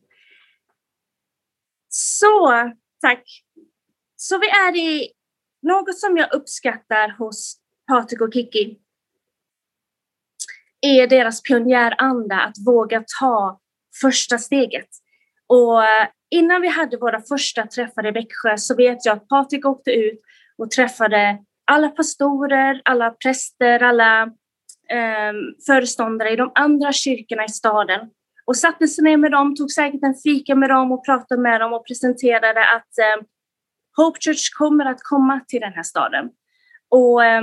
Så, 2.00 2.72
tack. 3.02 3.24
Så 4.16 4.38
vi 4.38 4.48
är 4.48 4.76
i 4.76 5.12
något 5.62 6.00
som 6.00 6.18
jag 6.18 6.34
uppskattar 6.34 7.10
hos 7.18 7.58
Patrik 7.92 8.22
och 8.22 8.34
Kiki 8.34 8.78
är 10.82 11.08
deras 11.08 11.44
pionjäranda 11.44 12.36
att 12.36 12.56
våga 12.66 13.04
ta 13.20 13.60
första 14.02 14.38
steget. 14.38 14.88
Och 15.48 15.86
eh, 15.86 16.08
innan 16.30 16.62
vi 16.62 16.68
hade 16.68 16.98
våra 16.98 17.22
första 17.22 17.68
träffar 17.68 18.08
i 18.08 18.12
Växjö 18.12 18.58
så 18.58 18.76
vet 18.76 19.06
jag 19.06 19.18
att 19.18 19.28
Patrik 19.28 19.66
åkte 19.66 19.92
ut 19.92 20.22
och 20.58 20.72
träffade 20.72 21.38
alla 21.66 21.90
pastorer, 21.90 22.82
alla 22.86 23.12
präster, 23.12 23.84
alla 23.84 24.24
eh, 24.90 25.34
föreståndare 25.68 26.30
i 26.30 26.36
de 26.36 26.52
andra 26.56 26.92
kyrkorna 26.92 27.46
i 27.46 27.50
staden 27.50 28.10
och 28.48 28.58
satte 28.58 28.88
sig 28.88 29.04
ner 29.04 29.18
med 29.18 29.32
dem, 29.32 29.56
tog 29.56 29.72
säkert 29.72 30.04
en 30.04 30.16
fika 30.16 30.56
med 30.56 30.70
dem 30.70 30.92
och 30.92 31.06
pratade 31.06 31.42
med 31.42 31.62
dem 31.62 31.74
och 31.74 31.88
presenterade 31.88 32.70
att 32.70 32.98
eh, 32.98 33.26
Hope 33.98 34.20
Church 34.22 34.58
kommer 34.58 34.86
att 34.86 35.04
komma 35.04 35.40
till 35.48 35.60
den 35.60 35.74
här 35.74 35.84
staden. 35.84 36.30
Och 36.90 37.26
eh, 37.26 37.42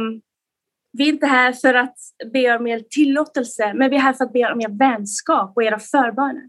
vi 0.92 1.08
är 1.08 1.12
inte 1.12 1.26
här 1.26 1.52
för 1.52 1.74
att 1.74 1.96
be 2.32 2.56
om 2.56 2.66
er 2.66 2.80
tillåtelse, 2.90 3.74
men 3.74 3.90
vi 3.90 3.96
är 3.96 4.00
här 4.00 4.12
för 4.12 4.24
att 4.24 4.32
be 4.32 4.52
om 4.52 4.60
er 4.60 4.78
vänskap 4.78 5.52
och 5.56 5.62
era 5.62 5.78
förböner. 5.78 6.48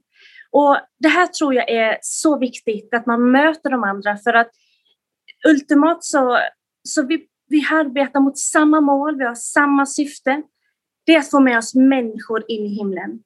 Och 0.51 0.77
det 0.99 1.07
här 1.07 1.27
tror 1.27 1.53
jag 1.53 1.69
är 1.69 1.97
så 2.01 2.39
viktigt, 2.39 2.93
att 2.93 3.05
man 3.05 3.31
möter 3.31 3.69
de 3.69 3.83
andra, 3.83 4.17
för 4.17 4.33
att 4.33 4.49
ultimat 5.47 6.03
så, 6.03 6.37
så 6.83 7.05
vi, 7.05 7.27
vi 7.49 7.67
arbetar 7.71 8.19
mot 8.19 8.37
samma 8.37 8.81
mål, 8.81 9.17
vi 9.17 9.25
har 9.25 9.35
samma 9.35 9.85
syfte. 9.85 10.41
Det 11.05 11.15
är 11.15 11.19
att 11.19 11.31
få 11.31 11.39
med 11.39 11.57
oss 11.57 11.75
människor 11.75 12.43
in 12.47 12.65
i 12.65 12.69
himlen. 12.69 13.19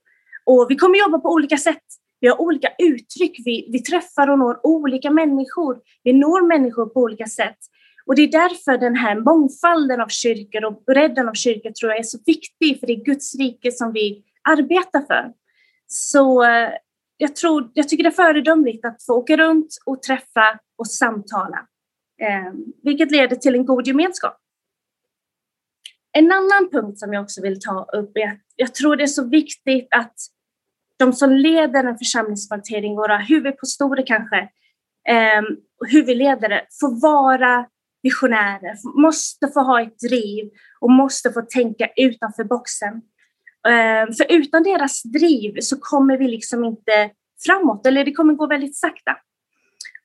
Och 0.52 0.66
vi 0.70 0.76
kommer 0.76 1.00
jobba 1.00 1.20
på 1.20 1.30
olika 1.30 1.58
sätt. 1.58 1.84
Vi 2.20 2.28
har 2.28 2.42
olika 2.42 2.70
uttryck, 2.80 3.42
vi, 3.46 3.70
vi 3.72 3.80
träffar 3.80 4.30
och 4.30 4.40
når 4.40 4.60
olika 4.64 5.12
människor. 5.12 5.80
Vi 6.04 6.14
når 6.14 6.48
människor 6.48 6.86
på 6.86 7.00
olika 7.00 7.26
sätt. 7.26 7.58
Och 8.06 8.16
det 8.16 8.22
är 8.22 8.32
därför 8.32 8.78
den 8.78 8.96
här 8.96 9.16
mångfalden 9.20 10.02
av 10.02 10.08
kyrkor 10.08 10.66
och 10.66 10.84
bredden 10.84 11.30
av 11.30 11.34
kyrkor 11.34 11.72
tror 11.72 11.92
jag 11.92 12.00
är 12.00 12.04
så 12.04 12.18
viktig, 12.26 12.80
för 12.80 12.88
det 12.88 12.94
är 12.94 13.04
Guds 13.04 13.36
rike 13.36 13.72
som 13.72 13.92
vi 13.94 14.24
arbetar 14.50 15.02
för. 15.02 15.34
Så 15.88 16.44
eh, 16.44 16.70
jag, 17.18 17.36
tror, 17.36 17.72
jag 17.74 17.90
tycker 17.90 18.04
det 18.04 18.10
är 18.10 18.26
föredömligt 18.26 18.86
att 18.86 19.04
få 19.06 19.14
åka 19.14 19.38
runt 19.38 19.78
och 19.86 20.02
träffa 20.02 20.60
och 20.78 20.88
samtala, 20.88 21.68
eh, 22.22 22.54
vilket 22.84 23.12
leder 23.12 23.36
till 23.36 23.56
en 23.56 23.66
god 23.66 23.88
gemenskap. 23.88 24.38
En 26.12 26.32
annan 26.32 26.70
punkt 26.72 27.00
som 27.00 27.14
jag 27.14 27.24
också 27.24 27.42
vill 27.42 27.60
ta 27.60 27.84
upp 27.94 28.18
är 28.18 28.28
att 28.28 28.42
jag 28.56 28.74
tror 28.76 28.96
det 28.96 29.04
är 29.04 29.08
så 29.08 29.30
viktigt 29.30 29.88
att 29.92 30.16
de 31.00 31.14
som 31.14 31.32
leder 31.32 31.84
en 31.84 31.98
församlingsplantering, 31.98 32.96
våra 32.96 33.18
huvudpastorer 33.18 34.06
kanske, 34.06 34.38
eh, 35.10 35.42
huvudledare, 35.88 36.62
får 36.82 37.02
vara 37.02 37.66
visionärer, 38.04 39.02
måste 39.02 39.48
få 39.48 39.60
ha 39.60 39.82
ett 39.82 40.00
driv 40.00 40.50
och 40.80 40.92
måste 40.92 41.32
få 41.32 41.42
tänka 41.42 41.90
utanför 41.96 42.44
boxen. 42.44 42.94
Eh, 43.68 44.16
för 44.18 44.26
utan 44.30 44.64
deras 44.64 45.04
driv 45.04 45.60
så 45.62 45.80
kommer 45.80 46.18
vi 46.18 46.28
liksom 46.28 46.64
inte 46.64 47.10
framåt, 47.46 47.86
eller 47.86 48.06
det 48.06 48.12
kommer 48.12 48.34
gå 48.34 48.48
väldigt 48.48 48.78
sakta. 48.78 49.18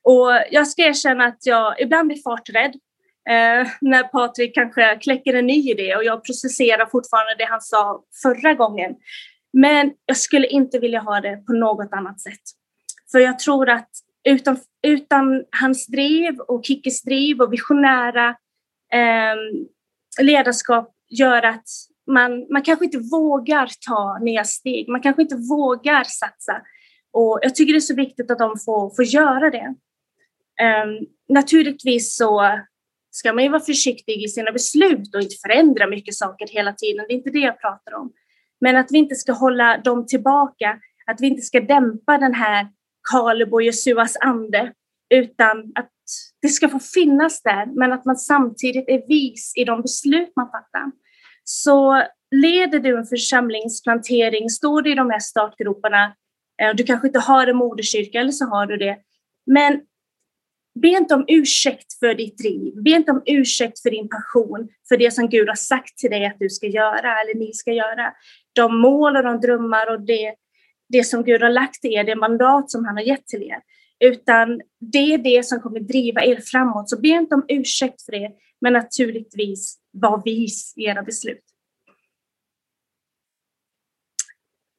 Och 0.03 0.31
jag 0.51 0.67
ska 0.67 0.81
erkänna 0.81 1.25
att 1.25 1.45
jag 1.45 1.81
ibland 1.81 2.07
blir 2.07 2.21
farträdd 2.21 2.75
eh, 3.29 3.67
när 3.81 4.03
Patrik 4.03 4.55
kanske 4.55 4.95
kläcker 4.95 5.33
en 5.33 5.47
ny 5.47 5.71
idé 5.71 5.95
och 5.95 6.03
jag 6.03 6.25
processerar 6.25 6.85
fortfarande 6.85 7.35
det 7.37 7.45
han 7.45 7.61
sa 7.61 8.03
förra 8.23 8.53
gången. 8.53 8.95
Men 9.57 9.93
jag 10.05 10.17
skulle 10.17 10.47
inte 10.47 10.79
vilja 10.79 10.99
ha 10.99 11.21
det 11.21 11.37
på 11.37 11.53
något 11.53 11.93
annat 11.93 12.21
sätt. 12.21 12.41
För 13.11 13.19
jag 13.19 13.39
tror 13.39 13.69
att 13.69 13.89
utan, 14.29 14.57
utan 14.87 15.43
hans 15.61 15.87
driv 15.87 16.39
och 16.39 16.65
Kickes 16.65 17.01
driv 17.01 17.41
och 17.41 17.53
visionära 17.53 18.29
eh, 18.93 19.35
ledarskap 20.21 20.91
gör 21.09 21.43
att 21.43 21.63
man, 22.11 22.47
man 22.51 22.61
kanske 22.61 22.85
inte 22.85 22.97
vågar 22.97 23.69
ta 23.87 24.19
nya 24.21 24.43
steg. 24.43 24.89
Man 24.89 25.01
kanske 25.01 25.21
inte 25.21 25.35
vågar 25.35 26.03
satsa. 26.03 26.61
Och 27.11 27.39
jag 27.41 27.55
tycker 27.55 27.73
det 27.73 27.79
är 27.79 27.81
så 27.81 27.95
viktigt 27.95 28.31
att 28.31 28.39
de 28.39 28.59
får, 28.65 28.95
får 28.95 29.05
göra 29.05 29.49
det. 29.49 29.75
Um, 30.63 31.07
naturligtvis 31.29 32.15
så 32.15 32.59
ska 33.11 33.33
man 33.33 33.43
ju 33.43 33.49
vara 33.49 33.61
försiktig 33.61 34.23
i 34.23 34.27
sina 34.27 34.51
beslut 34.51 35.15
och 35.15 35.21
inte 35.21 35.35
förändra 35.47 35.87
mycket 35.87 36.15
saker 36.15 36.47
hela 36.47 36.73
tiden. 36.73 37.05
Det 37.07 37.13
är 37.13 37.17
inte 37.17 37.29
det 37.29 37.39
jag 37.39 37.61
pratar 37.61 37.93
om. 37.93 38.13
Men 38.65 38.77
att 38.77 38.91
vi 38.91 38.97
inte 38.97 39.15
ska 39.15 39.31
hålla 39.31 39.77
dem 39.77 40.05
tillbaka, 40.05 40.79
att 41.05 41.21
vi 41.21 41.27
inte 41.27 41.41
ska 41.41 41.59
dämpa 41.59 42.17
den 42.17 42.33
här 42.33 42.67
Karlebo 43.11 43.55
och 43.55 43.63
Jesuas 43.63 44.17
ande, 44.17 44.73
utan 45.09 45.71
att 45.75 45.91
det 46.41 46.47
ska 46.47 46.69
få 46.69 46.79
finnas 46.79 47.41
där, 47.41 47.65
men 47.65 47.93
att 47.93 48.05
man 48.05 48.15
samtidigt 48.15 48.85
är 48.87 49.07
vis 49.07 49.53
i 49.55 49.63
de 49.63 49.81
beslut 49.81 50.33
man 50.35 50.45
fattar. 50.45 50.91
Så 51.43 52.03
leder 52.35 52.79
du 52.79 52.97
en 52.97 53.05
församlingsplantering, 53.05 54.49
står 54.49 54.81
du 54.81 54.91
i 54.91 54.95
de 54.95 55.09
här 55.09 55.19
startgroparna, 55.19 56.15
eh, 56.61 56.75
du 56.75 56.83
kanske 56.83 57.07
inte 57.07 57.19
har 57.19 57.47
en 57.47 57.57
moderkyrka 57.57 58.19
eller 58.19 58.31
så 58.31 58.45
har 58.45 58.65
du 58.65 58.77
det, 58.77 58.97
men 59.45 59.81
be 60.81 60.87
inte 60.87 61.13
om 61.15 61.25
ursäkt 61.27 61.99
för 61.99 62.13
ditt 62.13 62.37
driv, 62.37 62.83
be 62.83 62.89
inte 62.89 63.11
om 63.11 63.23
ursäkt 63.25 63.79
för 63.79 63.89
din 63.89 64.09
passion, 64.09 64.69
för 64.89 64.97
det 64.97 65.11
som 65.11 65.29
Gud 65.29 65.47
har 65.47 65.55
sagt 65.55 65.97
till 65.97 66.09
dig 66.09 66.25
att 66.25 66.39
du 66.39 66.49
ska 66.49 66.67
göra 66.67 67.21
eller 67.21 67.35
ni 67.39 67.53
ska 67.53 67.71
göra. 67.71 68.13
De 68.55 68.81
mål 68.81 69.17
och 69.17 69.23
de 69.23 69.39
drömmar 69.39 69.91
och 69.91 70.01
det 70.01 70.35
det 70.89 71.03
som 71.03 71.23
Gud 71.23 71.41
har 71.41 71.49
lagt 71.49 71.85
i 71.85 71.93
er, 71.93 72.03
det 72.03 72.15
mandat 72.15 72.71
som 72.71 72.85
han 72.85 72.95
har 72.95 73.03
gett 73.03 73.27
till 73.27 73.43
er, 73.43 73.61
utan 73.99 74.61
det 74.79 75.13
är 75.13 75.17
det 75.17 75.45
som 75.45 75.59
kommer 75.59 75.79
driva 75.79 76.23
er 76.25 76.41
framåt. 76.41 76.89
Så 76.89 76.99
be 76.99 77.07
inte 77.07 77.35
om 77.35 77.45
ursäkt 77.47 78.01
för 78.01 78.11
det, 78.11 78.31
men 78.61 78.73
naturligtvis 78.73 79.77
var 79.91 80.21
vis 80.25 80.73
i 80.77 80.83
era 80.83 81.03
beslut. 81.03 81.43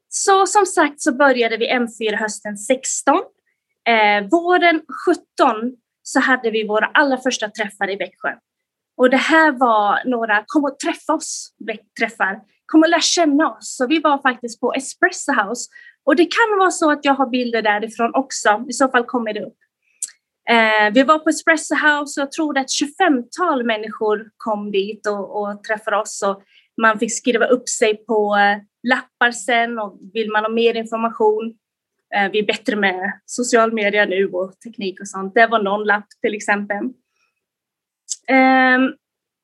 Så 0.09 0.47
som 0.47 0.67
sagt 0.67 1.01
så 1.01 1.13
började 1.15 1.57
vi 1.57 1.73
M4 1.73 2.17
hösten 2.17 2.57
16. 2.59 3.15
Eh, 3.89 4.29
våren 4.31 4.83
17 5.07 5.77
så 6.03 6.21
hade 6.21 6.51
vi 6.51 6.67
våra 6.67 6.87
allra 6.87 7.19
första 7.19 7.49
träffar 7.51 7.91
i 7.91 7.97
Växjö. 7.97 8.35
Och 8.97 9.11
det 9.11 9.17
här 9.17 9.53
var 9.53 10.05
några 10.05 10.45
kom 10.47 10.65
och 10.65 10.79
träffa 10.79 11.15
oss 11.15 11.55
träffar, 12.01 12.41
kom 12.67 12.83
och 12.83 12.89
lär 12.89 13.01
känna 13.01 13.51
oss. 13.51 13.77
Så 13.77 13.87
vi 13.87 13.99
var 13.99 14.19
faktiskt 14.19 14.61
på 14.61 14.73
Espresso 14.75 15.33
House 15.33 15.71
och 16.05 16.17
det 16.17 16.25
kan 16.25 16.59
vara 16.59 16.71
så 16.71 16.91
att 16.91 17.05
jag 17.05 17.15
har 17.15 17.27
bilder 17.27 17.63
därifrån 17.63 18.11
också. 18.15 18.65
I 18.69 18.73
så 18.73 18.89
fall 18.89 19.05
kommer 19.05 19.33
det 19.33 19.45
upp. 19.45 19.57
Eh, 20.51 20.93
vi 20.93 21.03
var 21.03 21.19
på 21.19 21.31
Espresso 21.31 21.75
House 21.75 22.21
och 22.21 22.23
jag 22.23 22.33
tror 22.33 22.59
att 22.59 22.67
25-tal 22.67 23.65
människor 23.65 24.31
kom 24.37 24.71
dit 24.71 25.07
och, 25.07 25.43
och 25.43 25.65
träffade 25.65 25.97
oss. 25.97 26.23
Och 26.23 26.43
man 26.83 26.99
fick 26.99 27.17
skriva 27.17 27.47
upp 27.47 27.69
sig 27.69 27.97
på 27.97 28.37
eh, 28.37 28.59
lappar 28.89 29.31
sen 29.31 29.79
och 29.79 29.99
vill 30.13 30.31
man 30.31 30.45
ha 30.45 30.51
mer 30.51 30.75
information. 30.75 31.55
Eh, 32.15 32.31
vi 32.31 32.39
är 32.39 32.47
bättre 32.47 32.77
med 32.77 33.13
social 33.27 33.73
media 33.73 34.05
nu 34.05 34.29
och 34.29 34.61
teknik 34.61 35.01
och 35.01 35.09
sånt. 35.09 35.35
Det 35.35 35.47
var 35.47 35.63
någon 35.63 35.85
lapp 35.85 36.07
till 36.23 36.35
exempel. 36.35 36.91
Ehm, 38.29 38.93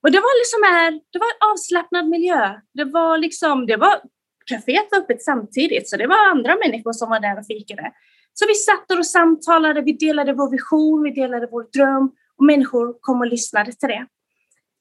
och 0.03 0.11
det 0.11 0.19
var 0.19 0.39
liksom 0.41 0.75
här, 0.75 0.91
det 0.91 1.19
var 1.19 1.27
en 1.27 1.51
avslappnad 1.51 2.07
miljö. 2.07 2.59
Det 2.73 2.83
var 2.83 3.17
liksom, 3.17 3.65
det 3.65 3.77
var 3.77 4.01
kaféet 4.45 4.87
var 4.91 4.99
öppet 4.99 5.23
samtidigt, 5.23 5.89
så 5.89 5.97
det 5.97 6.07
var 6.07 6.29
andra 6.29 6.55
människor 6.55 6.93
som 6.93 7.09
var 7.09 7.19
där 7.19 7.39
och 7.39 7.45
fikade. 7.45 7.91
Så 8.33 8.45
vi 8.47 8.53
satt 8.55 8.91
och 8.91 9.05
samtalade, 9.05 9.81
vi 9.81 9.93
delade 9.93 10.33
vår 10.33 10.51
vision, 10.51 11.03
vi 11.03 11.11
delade 11.11 11.47
vår 11.51 11.63
dröm 11.73 12.11
och 12.37 12.45
människor 12.45 12.97
kom 13.01 13.21
och 13.21 13.27
lyssnade 13.27 13.71
till 13.71 13.89
det. 13.89 14.05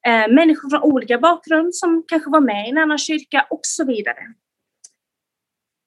Eh, 0.06 0.34
människor 0.34 0.70
från 0.70 0.82
olika 0.82 1.18
bakgrund 1.18 1.74
som 1.74 2.04
kanske 2.08 2.30
var 2.30 2.40
med 2.40 2.66
i 2.66 2.70
en 2.70 2.78
annan 2.78 2.98
kyrka 2.98 3.46
och 3.50 3.60
så 3.62 3.84
vidare. 3.84 4.22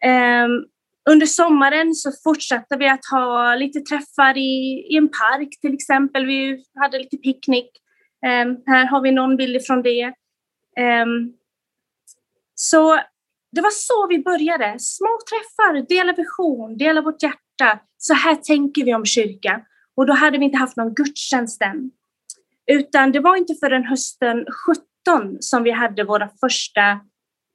Eh, 0.05 0.47
under 1.09 1.25
sommaren 1.25 1.95
så 1.95 2.11
fortsatte 2.23 2.77
vi 2.77 2.89
att 2.89 3.05
ha 3.11 3.55
lite 3.55 3.79
träffar 3.79 4.37
i, 4.37 4.87
i 4.89 4.97
en 4.97 5.09
park 5.09 5.49
till 5.61 5.73
exempel. 5.73 6.25
Vi 6.25 6.65
hade 6.79 6.99
lite 6.99 7.17
picknick. 7.17 7.71
Eh, 8.25 8.57
här 8.65 8.85
har 8.85 9.01
vi 9.01 9.11
någon 9.11 9.37
bild 9.37 9.65
från 9.65 9.81
det. 9.81 10.13
Ehm, 10.77 11.33
så 12.55 12.99
det 13.51 13.61
var 13.61 13.71
så 13.71 14.07
vi 14.09 14.19
började. 14.19 14.79
Små 14.79 15.19
träffar, 15.29 15.87
dela 15.87 16.13
vision, 16.13 16.77
dela 16.77 17.01
vårt 17.01 17.23
hjärta. 17.23 17.79
Så 17.97 18.13
här 18.13 18.35
tänker 18.35 18.85
vi 18.85 18.95
om 18.95 19.05
kyrka. 19.05 19.61
Och 19.95 20.05
då 20.05 20.13
hade 20.13 20.37
vi 20.37 20.45
inte 20.45 20.57
haft 20.57 20.77
någon 20.77 20.93
gudstjänst 20.93 21.61
än. 21.61 21.91
Utan 22.71 23.11
det 23.11 23.19
var 23.19 23.35
inte 23.35 23.55
förrän 23.55 23.83
hösten 23.83 24.45
17 25.05 25.37
som 25.39 25.63
vi 25.63 25.71
hade 25.71 26.03
våra 26.03 26.29
första 26.41 26.99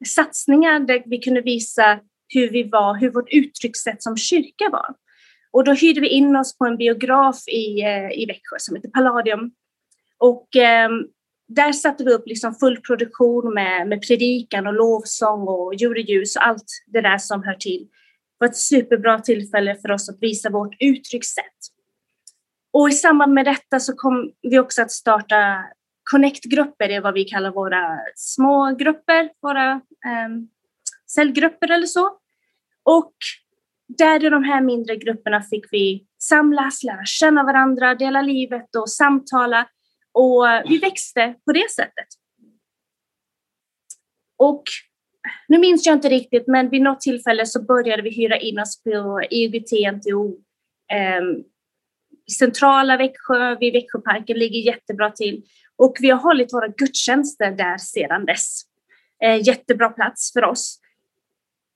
satsningar 0.06 0.80
där 0.80 1.02
vi 1.06 1.18
kunde 1.18 1.40
visa 1.40 2.00
hur 2.28 2.50
vi 2.50 2.62
var, 2.62 2.94
hur 2.94 3.10
vårt 3.10 3.32
uttryckssätt 3.32 4.02
som 4.02 4.16
kyrka 4.16 4.68
var. 4.72 4.94
Och 5.52 5.64
då 5.64 5.72
hyrde 5.72 6.00
vi 6.00 6.08
in 6.08 6.36
oss 6.36 6.58
på 6.58 6.64
en 6.64 6.76
biograf 6.76 7.48
i, 7.48 7.82
eh, 7.82 8.10
i 8.22 8.26
Växjö 8.26 8.56
som 8.58 8.76
heter 8.76 8.88
Palladium. 8.88 9.52
Och 10.20 10.56
eh, 10.56 10.90
där 11.48 11.72
satte 11.72 12.04
vi 12.04 12.12
upp 12.12 12.26
liksom 12.26 12.54
full 12.54 12.80
produktion 12.80 13.54
med, 13.54 13.88
med 13.88 14.02
predikan 14.08 14.66
och 14.66 14.74
lovsång 14.74 15.48
och 15.48 15.74
jureljus 15.74 16.36
och 16.36 16.46
allt 16.46 16.64
det 16.86 17.00
där 17.00 17.18
som 17.18 17.42
hör 17.42 17.54
till. 17.54 17.80
Det 17.80 18.36
var 18.38 18.48
ett 18.48 18.56
superbra 18.56 19.18
tillfälle 19.18 19.76
för 19.82 19.90
oss 19.90 20.08
att 20.08 20.18
visa 20.20 20.50
vårt 20.50 20.76
uttryckssätt. 20.80 21.44
Och 22.72 22.88
i 22.88 22.92
samband 22.92 23.32
med 23.32 23.44
detta 23.44 23.80
så 23.80 23.92
kom 23.92 24.32
vi 24.42 24.58
också 24.58 24.82
att 24.82 24.90
starta 24.90 25.64
connect-grupper, 26.10 26.88
det 26.88 26.94
är 26.94 27.00
vad 27.00 27.14
vi 27.14 27.24
kallar 27.24 27.50
våra 27.50 28.00
små 28.14 28.76
grupper, 28.78 29.30
våra 29.42 29.72
eh, 29.72 30.28
cellgrupper 31.06 31.70
eller 31.70 31.86
så. 31.86 32.10
Och 32.82 33.14
där 33.88 34.24
i 34.24 34.28
de 34.28 34.44
här 34.44 34.60
mindre 34.60 34.96
grupperna 34.96 35.42
fick 35.42 35.64
vi 35.70 36.06
samlas, 36.18 36.82
lära 36.82 37.04
känna 37.04 37.42
varandra, 37.42 37.94
dela 37.94 38.22
livet 38.22 38.76
och 38.76 38.90
samtala 38.90 39.66
och 40.12 40.44
vi 40.64 40.78
växte 40.78 41.34
på 41.44 41.52
det 41.52 41.70
sättet. 41.70 42.06
Och 44.36 44.62
nu 45.48 45.58
minns 45.58 45.86
jag 45.86 45.96
inte 45.96 46.08
riktigt, 46.08 46.46
men 46.46 46.70
vid 46.70 46.82
något 46.82 47.00
tillfälle 47.00 47.46
så 47.46 47.62
började 47.62 48.02
vi 48.02 48.10
hyra 48.10 48.38
in 48.38 48.58
oss 48.58 48.82
på 48.82 49.20
IOGT 49.30 49.96
NTO 49.96 50.36
eh, 50.92 50.96
i 50.96 51.16
ehm, 51.16 51.44
centrala 52.38 52.96
Växjö, 52.96 53.56
vid 53.60 53.72
Växjöparken, 53.72 54.38
ligger 54.38 54.60
jättebra 54.60 55.10
till. 55.10 55.42
Och 55.76 55.96
vi 56.00 56.10
har 56.10 56.18
hållit 56.18 56.52
våra 56.52 56.68
gudstjänster 56.68 57.50
där 57.50 57.78
sedan 57.78 58.26
dess. 58.26 58.62
Eh, 59.24 59.46
jättebra 59.46 59.88
plats 59.88 60.32
för 60.32 60.44
oss. 60.44 60.80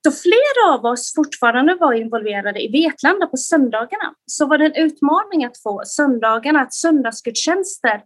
Så 0.05 0.11
flera 0.11 0.73
av 0.73 0.85
oss 0.85 1.13
fortfarande 1.15 1.75
var 1.75 1.93
involverade 1.93 2.63
i 2.63 2.71
Vetlanda 2.71 3.27
på 3.27 3.37
söndagarna 3.37 4.15
så 4.25 4.45
var 4.45 4.57
det 4.57 4.65
en 4.65 4.85
utmaning 4.85 5.45
att 5.45 5.61
få 5.61 5.81
söndagarna, 5.85 6.61
att 6.61 6.73
söndagsgudstjänster 6.73 8.01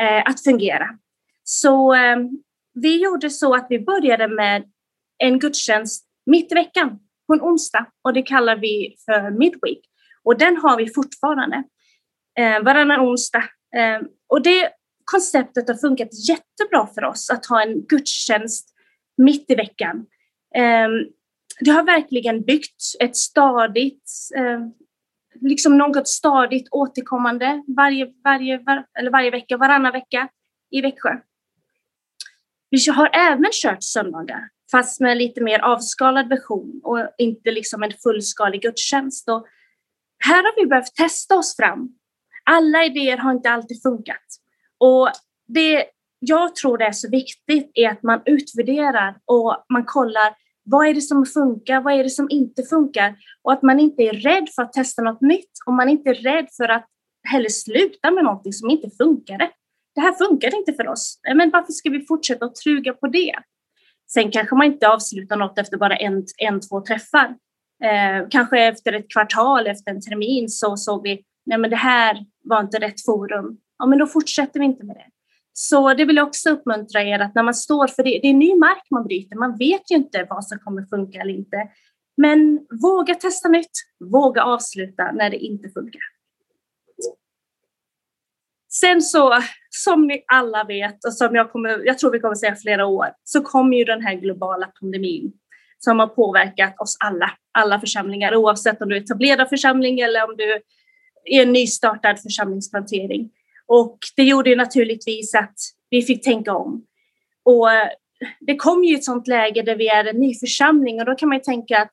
Eh, 0.00 0.22
att 0.26 0.44
fungera. 0.44 0.86
Så 1.44 1.94
eh, 1.94 2.16
vi 2.74 3.02
gjorde 3.02 3.30
så 3.30 3.54
att 3.54 3.66
vi 3.70 3.78
började 3.80 4.28
med 4.28 4.64
en 5.18 5.38
gudstjänst 5.38 6.06
mitt 6.26 6.52
i 6.52 6.54
veckan 6.54 6.98
på 7.26 7.34
en 7.34 7.40
onsdag 7.40 7.86
och 8.02 8.12
det 8.12 8.22
kallar 8.22 8.56
vi 8.56 8.96
för 9.04 9.30
midweek. 9.30 9.80
Och 10.24 10.38
den 10.38 10.56
har 10.56 10.76
vi 10.76 10.94
fortfarande 10.94 11.64
eh, 12.38 12.62
varannan 12.62 13.00
onsdag. 13.00 13.44
Eh, 13.76 14.00
och 14.28 14.42
det 14.42 14.70
konceptet 15.04 15.68
har 15.68 15.74
funkat 15.74 16.28
jättebra 16.28 16.86
för 16.94 17.04
oss 17.04 17.30
att 17.30 17.46
ha 17.46 17.62
en 17.62 17.86
gudstjänst 17.86 18.68
mitt 19.16 19.50
i 19.50 19.54
veckan. 19.54 20.06
Eh, 20.56 20.88
det 21.60 21.70
har 21.70 21.82
verkligen 21.82 22.42
byggt 22.42 22.82
ett 23.00 23.16
stadigt, 23.16 24.10
eh, 24.36 24.60
liksom 25.48 25.78
något 25.78 26.08
stadigt 26.08 26.68
återkommande 26.70 27.62
varje, 27.76 28.06
varje, 28.24 28.58
var, 28.58 28.86
eller 28.98 29.10
varje 29.10 29.30
vecka, 29.30 29.56
varannan 29.56 29.92
vecka 29.92 30.28
i 30.70 30.80
Växjö. 30.80 31.10
Vi 32.70 32.90
har 32.90 33.10
även 33.12 33.50
kört 33.52 33.82
söndagar, 33.82 34.48
fast 34.70 35.00
med 35.00 35.16
lite 35.16 35.40
mer 35.40 35.58
avskalad 35.58 36.28
version 36.28 36.80
och 36.84 36.98
inte 37.18 37.50
liksom 37.50 37.82
en 37.82 37.92
fullskalig 38.02 38.62
gudstjänst. 38.62 39.28
Och 39.28 39.46
här 40.24 40.42
har 40.42 40.62
vi 40.62 40.66
behövt 40.66 40.94
testa 40.94 41.36
oss 41.36 41.56
fram. 41.56 41.88
Alla 42.44 42.84
idéer 42.84 43.16
har 43.16 43.32
inte 43.32 43.50
alltid 43.50 43.82
funkat. 43.82 44.26
Och 44.78 45.10
det 45.48 45.84
jag 46.18 46.54
tror 46.54 46.78
det 46.78 46.84
är 46.84 46.92
så 46.92 47.10
viktigt 47.10 47.70
är 47.74 47.88
att 47.88 48.02
man 48.02 48.22
utvärderar 48.26 49.16
och 49.24 49.64
man 49.72 49.84
kollar 49.84 50.34
vad 50.64 50.86
är 50.86 50.94
det 50.94 51.00
som 51.00 51.26
funkar? 51.26 51.80
Vad 51.80 51.94
är 51.94 52.04
det 52.04 52.10
som 52.10 52.26
inte 52.30 52.62
funkar? 52.62 53.16
Och 53.42 53.52
att 53.52 53.62
man 53.62 53.80
inte 53.80 54.02
är 54.02 54.12
rädd 54.12 54.48
för 54.54 54.62
att 54.62 54.72
testa 54.72 55.02
något 55.02 55.20
nytt 55.20 55.50
och 55.66 55.72
man 55.72 55.88
är 55.88 55.92
inte 55.92 56.10
är 56.10 56.14
rädd 56.14 56.48
för 56.56 56.68
att 56.68 56.86
heller 57.28 57.48
sluta 57.48 58.10
med 58.10 58.24
någonting 58.24 58.52
som 58.52 58.70
inte 58.70 58.90
funkade. 58.90 59.50
Det 59.94 60.00
här 60.00 60.12
funkar 60.12 60.58
inte 60.58 60.72
för 60.72 60.88
oss, 60.88 61.20
eh, 61.28 61.34
men 61.34 61.50
varför 61.50 61.72
ska 61.72 61.90
vi 61.90 62.06
fortsätta 62.06 62.44
att 62.44 62.54
truga 62.54 62.92
på 62.92 63.06
det? 63.06 63.34
Sen 64.12 64.30
kanske 64.30 64.54
man 64.54 64.66
inte 64.66 64.88
avslutar 64.88 65.36
något 65.36 65.58
efter 65.58 65.76
bara 65.76 65.96
en, 65.96 66.24
en 66.38 66.60
två 66.60 66.80
träffar. 66.80 67.36
Eh, 67.84 68.28
kanske 68.30 68.60
efter 68.60 68.92
ett 68.92 69.12
kvartal, 69.12 69.66
efter 69.66 69.90
en 69.90 70.00
termin 70.00 70.48
så 70.48 70.76
såg 70.76 71.02
vi, 71.02 71.22
nej 71.46 71.58
men 71.58 71.70
det 71.70 71.76
här 71.76 72.26
var 72.44 72.60
inte 72.60 72.78
rätt 72.78 73.04
forum. 73.04 73.58
Ja, 73.78 73.86
men 73.86 73.98
då 73.98 74.06
fortsätter 74.06 74.60
vi 74.60 74.66
inte 74.66 74.84
med 74.84 74.96
det. 74.96 75.06
Så 75.56 75.94
det 75.94 76.04
vill 76.04 76.16
jag 76.16 76.26
också 76.26 76.50
uppmuntra 76.50 77.02
er 77.02 77.18
att 77.18 77.34
när 77.34 77.42
man 77.42 77.54
står 77.54 77.86
för 77.86 78.02
det, 78.02 78.20
det 78.22 78.28
är 78.28 78.34
ny 78.34 78.54
mark 78.54 78.86
man 78.90 79.04
bryter, 79.04 79.36
man 79.36 79.56
vet 79.58 79.90
ju 79.90 79.94
inte 79.94 80.26
vad 80.30 80.46
som 80.46 80.58
kommer 80.58 80.82
funka 80.82 81.20
eller 81.20 81.34
inte. 81.34 81.68
Men 82.16 82.66
våga 82.82 83.14
testa 83.14 83.48
nytt, 83.48 83.70
våga 84.12 84.42
avsluta 84.42 85.12
när 85.12 85.30
det 85.30 85.36
inte 85.36 85.68
funkar. 85.68 86.00
Sen 88.72 89.02
så, 89.02 89.34
som 89.70 90.06
ni 90.06 90.24
alla 90.26 90.64
vet 90.64 91.04
och 91.04 91.14
som 91.14 91.34
jag, 91.34 91.52
kommer, 91.52 91.86
jag 91.86 91.98
tror 91.98 92.10
vi 92.10 92.20
kommer 92.20 92.34
säga 92.34 92.56
flera 92.56 92.86
år, 92.86 93.06
så 93.24 93.40
kommer 93.42 93.76
ju 93.76 93.84
den 93.84 94.02
här 94.02 94.14
globala 94.14 94.66
pandemin 94.80 95.32
som 95.78 95.98
har 95.98 96.06
påverkat 96.06 96.80
oss 96.80 96.96
alla, 97.04 97.30
alla 97.52 97.80
församlingar, 97.80 98.34
oavsett 98.34 98.82
om 98.82 98.88
du 98.88 98.96
är 98.96 99.00
etablerad 99.00 99.48
församling 99.48 100.00
eller 100.00 100.24
om 100.24 100.36
du 100.36 100.52
är 101.24 101.42
en 101.42 101.52
nystartad 101.52 102.20
församlingsplantering. 102.22 103.30
Och 103.68 103.98
det 104.16 104.22
gjorde 104.22 104.50
ju 104.50 104.56
naturligtvis 104.56 105.34
att 105.34 105.54
vi 105.90 106.02
fick 106.02 106.24
tänka 106.24 106.54
om. 106.54 106.84
Och 107.44 107.72
eh, 107.72 107.88
det 108.40 108.56
kom 108.56 108.84
ju 108.84 108.94
ett 108.94 109.04
sånt 109.04 109.26
läge 109.26 109.62
där 109.62 109.76
vi 109.76 109.88
är 109.88 110.04
en 110.04 110.16
ny 110.16 110.34
församling 110.34 111.00
och 111.00 111.06
då 111.06 111.14
kan 111.14 111.28
man 111.28 111.38
ju 111.38 111.42
tänka 111.42 111.82
att 111.82 111.92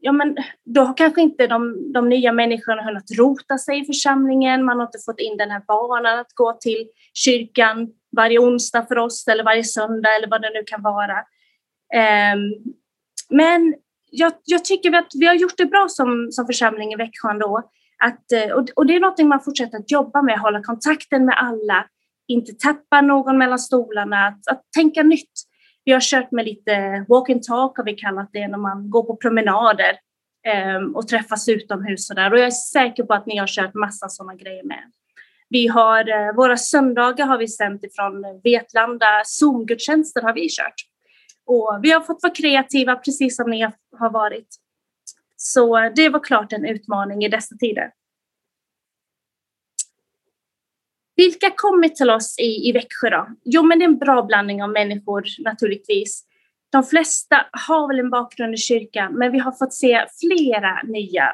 ja, 0.00 0.12
men 0.12 0.36
då 0.64 0.80
har 0.80 0.96
kanske 0.96 1.20
inte 1.20 1.46
de, 1.46 1.92
de 1.92 2.08
nya 2.08 2.32
människorna 2.32 2.82
hunnit 2.82 3.18
rota 3.18 3.58
sig 3.58 3.80
i 3.80 3.84
församlingen. 3.84 4.64
Man 4.64 4.78
har 4.78 4.86
inte 4.86 4.98
fått 5.06 5.20
in 5.20 5.36
den 5.36 5.50
här 5.50 5.62
vanan 5.68 6.18
att 6.18 6.32
gå 6.34 6.52
till 6.52 6.86
kyrkan 7.14 7.88
varje 8.16 8.38
onsdag 8.38 8.86
för 8.88 8.98
oss 8.98 9.28
eller 9.28 9.44
varje 9.44 9.64
söndag 9.64 10.16
eller 10.16 10.28
vad 10.28 10.42
det 10.42 10.50
nu 10.54 10.62
kan 10.66 10.82
vara. 10.82 11.18
Um, 12.34 12.74
men 13.30 13.74
jag, 14.10 14.32
jag, 14.44 14.64
tycker 14.64 14.92
att 14.92 15.08
vi 15.14 15.26
har 15.26 15.34
gjort 15.34 15.56
det 15.56 15.66
bra 15.66 15.86
som, 15.88 16.28
som 16.30 16.46
församling 16.46 16.92
i 16.92 16.96
Växjö 16.96 17.30
ändå. 17.30 17.70
Att, 18.04 18.32
eh, 18.32 18.54
och 18.76 18.86
det 18.86 18.96
är 18.96 19.00
något 19.00 19.18
man 19.18 19.40
fortsätter 19.40 19.78
att 19.78 19.90
jobba 19.90 20.22
med, 20.22 20.38
hålla 20.38 20.62
kontakten 20.62 21.24
med 21.24 21.34
alla, 21.38 21.86
inte 22.28 22.52
tappa 22.52 23.00
någon 23.00 23.38
mellan 23.38 23.58
stolarna, 23.58 24.26
att, 24.26 24.48
att 24.48 24.62
tänka 24.76 25.02
nytt. 25.02 25.32
Vi 25.84 25.92
har 25.92 26.00
kört 26.00 26.30
med 26.30 26.44
lite 26.44 27.04
walk 27.08 27.30
and 27.30 27.42
talk 27.42 27.76
har 27.76 27.84
vi 27.84 27.94
kallat 27.94 28.30
det, 28.32 28.48
när 28.48 28.58
man 28.58 28.90
går 28.90 29.02
på 29.02 29.16
promenader 29.16 29.98
eh, 30.46 30.82
och 30.94 31.08
träffas 31.08 31.48
utomhus 31.48 32.10
och 32.10 32.16
där. 32.16 32.32
Och 32.32 32.38
jag 32.38 32.46
är 32.46 32.50
säker 32.50 33.02
på 33.02 33.14
att 33.14 33.26
ni 33.26 33.36
har 33.36 33.46
kört 33.46 33.74
massa 33.74 34.08
sådana 34.08 34.34
grejer 34.34 34.64
med. 34.64 34.92
Vi 35.48 35.66
har, 35.66 36.08
eh, 36.08 36.34
våra 36.36 36.56
söndagar 36.56 37.26
har 37.26 37.38
vi 37.38 37.48
sänt 37.48 37.84
ifrån 37.84 38.40
Vetlanda, 38.44 39.22
Zoom-gudstjänster 39.24 40.22
har 40.22 40.32
vi 40.32 40.48
kört. 40.48 40.74
Och 41.46 41.78
vi 41.82 41.90
har 41.90 42.00
fått 42.00 42.22
vara 42.22 42.34
kreativa 42.34 42.96
precis 42.96 43.36
som 43.36 43.50
ni 43.50 43.62
har 43.98 44.10
varit. 44.10 44.48
Så 45.36 45.90
det 45.96 46.08
var 46.08 46.24
klart 46.24 46.52
en 46.52 46.64
utmaning 46.64 47.24
i 47.24 47.28
dessa 47.28 47.56
tider. 47.56 47.90
Vilka 51.16 51.50
kommer 51.56 51.88
till 51.88 52.10
oss 52.10 52.38
i, 52.38 52.68
i 52.68 52.72
Växjö 52.72 53.10
då? 53.10 53.28
Jo, 53.44 53.62
men 53.62 53.78
det 53.78 53.84
är 53.84 53.88
en 53.88 53.98
bra 53.98 54.22
blandning 54.22 54.62
av 54.62 54.70
människor 54.70 55.24
naturligtvis. 55.44 56.24
De 56.72 56.84
flesta 56.84 57.46
har 57.52 57.88
väl 57.88 57.98
en 57.98 58.10
bakgrund 58.10 58.54
i 58.54 58.56
kyrkan, 58.56 59.14
men 59.14 59.32
vi 59.32 59.38
har 59.38 59.52
fått 59.52 59.72
se 59.72 60.06
flera 60.20 60.82
nya 60.82 61.32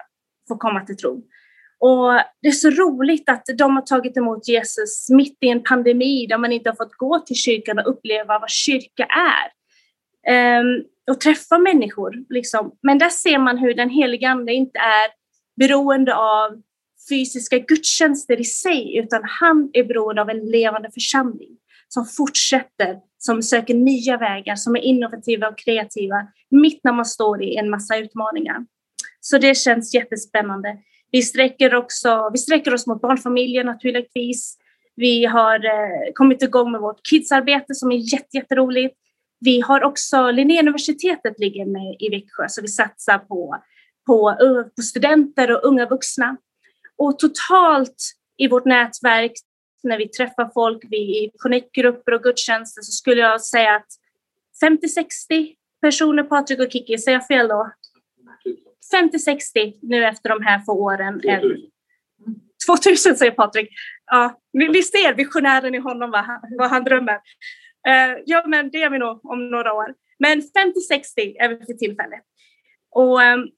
få 0.48 0.56
komma 0.56 0.80
till 0.80 0.96
tro. 0.96 1.22
Och 1.78 2.12
det 2.42 2.48
är 2.48 2.52
så 2.52 2.70
roligt 2.70 3.28
att 3.28 3.44
de 3.58 3.76
har 3.76 3.82
tagit 3.82 4.16
emot 4.16 4.48
Jesus 4.48 5.10
mitt 5.10 5.38
i 5.40 5.48
en 5.48 5.62
pandemi 5.62 6.26
där 6.26 6.38
man 6.38 6.52
inte 6.52 6.70
har 6.70 6.76
fått 6.76 6.94
gå 6.94 7.18
till 7.18 7.36
kyrkan 7.36 7.78
och 7.78 7.90
uppleva 7.90 8.38
vad 8.38 8.50
kyrka 8.50 9.06
är. 10.24 10.60
Um, 10.60 10.84
och 11.10 11.20
träffa 11.20 11.58
människor. 11.58 12.14
Liksom. 12.28 12.72
Men 12.82 12.98
där 12.98 13.08
ser 13.08 13.38
man 13.38 13.58
hur 13.58 13.74
den 13.74 13.90
heliga 13.90 14.28
Ande 14.28 14.52
inte 14.52 14.78
är 14.78 15.10
beroende 15.56 16.14
av 16.14 16.62
fysiska 17.08 17.58
gudstjänster 17.58 18.40
i 18.40 18.44
sig, 18.44 18.96
utan 18.96 19.20
han 19.24 19.70
är 19.72 19.84
beroende 19.84 20.22
av 20.22 20.30
en 20.30 20.50
levande 20.50 20.90
församling 20.90 21.56
som 21.88 22.06
fortsätter, 22.06 22.96
som 23.18 23.42
söker 23.42 23.74
nya 23.74 24.16
vägar, 24.16 24.56
som 24.56 24.76
är 24.76 24.80
innovativa 24.80 25.48
och 25.48 25.58
kreativa 25.58 26.16
mitt 26.50 26.80
när 26.84 26.92
man 26.92 27.04
står 27.04 27.42
i 27.42 27.56
en 27.56 27.70
massa 27.70 27.96
utmaningar. 27.96 28.56
Så 29.20 29.38
det 29.38 29.54
känns 29.54 29.94
jättespännande. 29.94 30.78
Vi 31.10 31.22
sträcker, 31.22 31.74
också, 31.74 32.30
vi 32.32 32.38
sträcker 32.38 32.74
oss 32.74 32.86
mot 32.86 33.00
barnfamiljer 33.00 33.64
naturligtvis. 33.64 34.58
Vi 34.96 35.24
har 35.24 35.64
eh, 35.64 36.12
kommit 36.14 36.42
igång 36.42 36.72
med 36.72 36.80
vårt 36.80 37.06
kidsarbete 37.06 37.74
som 37.74 37.92
är 37.92 38.14
jätte, 38.14 38.36
jätteroligt. 38.36 38.96
Vi 39.44 39.60
har 39.60 39.84
också 39.84 40.30
Linnéuniversitetet 40.30 41.38
ligger 41.38 41.66
med 41.66 41.96
i 41.98 42.08
Växjö 42.10 42.48
så 42.48 42.62
vi 42.62 42.68
satsar 42.68 43.18
på, 43.18 43.56
på, 44.06 44.36
på 44.76 44.82
studenter 44.82 45.50
och 45.50 45.64
unga 45.64 45.86
vuxna. 45.86 46.36
Och 46.96 47.18
totalt 47.18 48.12
i 48.38 48.48
vårt 48.48 48.64
nätverk 48.64 49.32
när 49.82 49.98
vi 49.98 50.08
träffar 50.08 50.50
folk 50.54 50.84
i 50.84 51.30
connect-grupper 51.38 52.12
och 52.12 52.22
gudstjänster 52.22 52.82
så 52.82 52.92
skulle 52.92 53.20
jag 53.20 53.40
säga 53.40 53.76
att 53.76 53.88
50-60 54.62 55.54
personer, 55.80 56.22
Patrik 56.22 56.60
och 56.60 56.72
Kiki, 56.72 56.98
säger 56.98 57.18
jag 57.18 57.26
fel 57.26 57.48
då? 57.48 57.70
50-60 58.94 59.78
nu 59.82 60.04
efter 60.04 60.28
de 60.28 60.42
här 60.42 60.58
få 60.58 60.72
åren. 60.72 61.20
2000, 61.20 61.70
2000 62.66 63.16
säger 63.16 63.32
Patrik. 63.32 63.68
Ja, 64.06 64.40
ni 64.52 64.82
ser 64.82 65.14
visionären 65.14 65.74
i 65.74 65.78
honom, 65.78 66.10
vad 66.10 66.24
han, 66.24 66.40
vad 66.58 66.70
han 66.70 66.84
drömmer. 66.84 67.18
Uh, 67.88 68.22
ja, 68.26 68.44
men 68.46 68.70
det 68.70 68.82
är 68.82 68.90
vi 68.90 68.98
nog 68.98 69.20
om 69.24 69.50
några 69.50 69.72
år. 69.72 69.94
Men 70.18 70.40
50-60 70.40 70.46
är 71.38 71.48
vi 71.48 71.56
för 71.56 71.72
tillfället. 71.72 72.20
Och 72.90 73.20
um, 73.22 73.50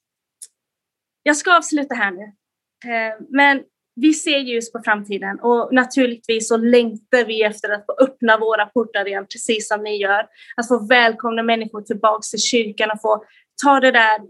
jag 1.23 1.37
ska 1.37 1.57
avsluta 1.57 1.95
här 1.95 2.11
nu. 2.11 2.25
Uh, 2.25 3.27
men 3.29 3.63
vi 3.97 4.15
ser 4.15 4.39
ljus 4.39 4.73
på 4.73 4.81
framtiden 4.85 5.41
och 5.41 5.75
naturligtvis 5.75 6.49
så 6.49 6.57
längtar 6.57 7.25
vi 7.25 7.43
efter 7.43 7.71
att 7.71 7.87
få 7.87 7.93
öppna 8.01 8.39
våra 8.39 8.67
portar 8.67 9.09
igen, 9.09 9.27
precis 9.33 9.69
som 9.69 9.83
ni 9.83 9.97
gör. 9.97 10.27
Att 10.57 10.69
få 10.69 10.87
välkomna 10.87 11.43
människor 11.43 11.83
tillbaks 11.83 12.31
till 12.31 12.41
kyrkan 12.41 12.91
och 12.91 13.01
få 13.01 13.25
ta 13.63 13.81
det 13.81 13.91
där 13.91 14.21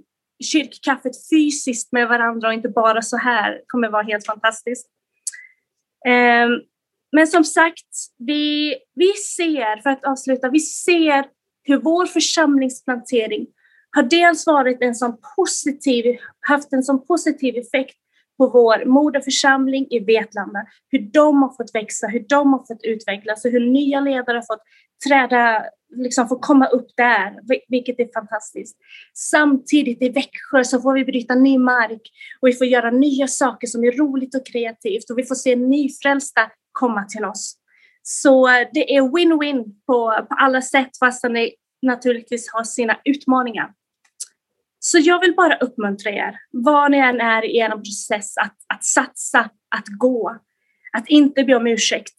kyrkkaffet 0.44 1.12
fysiskt 1.30 1.92
med 1.92 2.08
varandra 2.08 2.48
och 2.48 2.54
inte 2.54 2.68
bara 2.68 3.02
så 3.02 3.16
här. 3.16 3.52
Det 3.52 3.64
kommer 3.66 3.88
vara 3.88 4.02
helt 4.02 4.26
fantastiskt. 4.26 4.86
Um, 6.08 6.62
men 7.14 7.26
som 7.26 7.44
sagt, 7.44 7.88
vi, 8.18 8.74
vi 8.94 9.12
ser, 9.12 9.82
för 9.82 9.90
att 9.90 10.04
avsluta, 10.04 10.48
vi 10.50 10.60
ser 10.60 11.24
hur 11.62 11.80
vår 11.80 12.06
församlingsplantering 12.06 13.46
har 13.90 14.02
dels 14.02 14.46
varit 14.46 14.82
en 14.82 14.94
sån 14.94 15.16
positiv, 15.36 16.16
haft 16.40 16.72
en 16.72 16.82
sån 16.82 17.06
positiv 17.06 17.56
effekt 17.56 17.96
på 18.38 18.46
vår 18.46 18.84
moderförsamling 18.84 19.86
i 19.90 19.98
Vetlanda, 19.98 20.66
hur 20.90 20.98
de 20.98 21.42
har 21.42 21.56
fått 21.56 21.74
växa, 21.74 22.06
hur 22.06 22.24
de 22.28 22.52
har 22.52 22.66
fått 22.66 22.84
utvecklas 22.84 23.44
och 23.44 23.50
hur 23.50 23.70
nya 23.70 24.00
ledare 24.00 24.36
har 24.36 24.42
fått 24.42 24.62
träda, 25.08 25.64
liksom 25.96 26.28
få 26.28 26.38
komma 26.38 26.66
upp 26.66 26.86
där, 26.96 27.38
vilket 27.68 28.00
är 28.00 28.08
fantastiskt. 28.14 28.76
Samtidigt 29.14 30.02
i 30.02 30.08
Växjö 30.08 30.64
så 30.64 30.80
får 30.80 30.94
vi 30.94 31.04
bryta 31.04 31.34
ny 31.34 31.58
mark 31.58 32.02
och 32.40 32.48
vi 32.48 32.52
får 32.52 32.66
göra 32.66 32.90
nya 32.90 33.26
saker 33.26 33.66
som 33.66 33.84
är 33.84 33.92
roligt 33.92 34.34
och 34.34 34.46
kreativt 34.46 35.10
och 35.10 35.18
vi 35.18 35.24
får 35.24 35.34
se 35.34 35.56
nyfrälsta 35.56 36.50
komma 36.74 37.04
till 37.04 37.24
oss. 37.24 37.56
Så 38.02 38.48
eh, 38.48 38.68
det 38.72 38.96
är 38.96 39.02
win-win 39.02 39.64
på, 39.86 40.26
på 40.28 40.34
alla 40.38 40.62
sätt 40.62 40.98
fastän 40.98 41.32
det 41.32 41.50
naturligtvis 41.82 42.52
har 42.52 42.64
sina 42.64 42.96
utmaningar. 43.04 43.70
Så 44.78 44.98
jag 44.98 45.20
vill 45.20 45.34
bara 45.34 45.56
uppmuntra 45.56 46.10
er, 46.10 46.38
var 46.50 46.88
ni 46.88 46.98
än 46.98 47.20
är 47.20 47.44
i 47.44 47.56
er 47.56 47.70
process, 47.70 48.36
att, 48.36 48.56
att 48.74 48.84
satsa, 48.84 49.40
att 49.76 49.86
gå, 49.98 50.36
att 50.92 51.08
inte 51.08 51.44
be 51.44 51.54
om 51.54 51.66
ursäkt. 51.66 52.14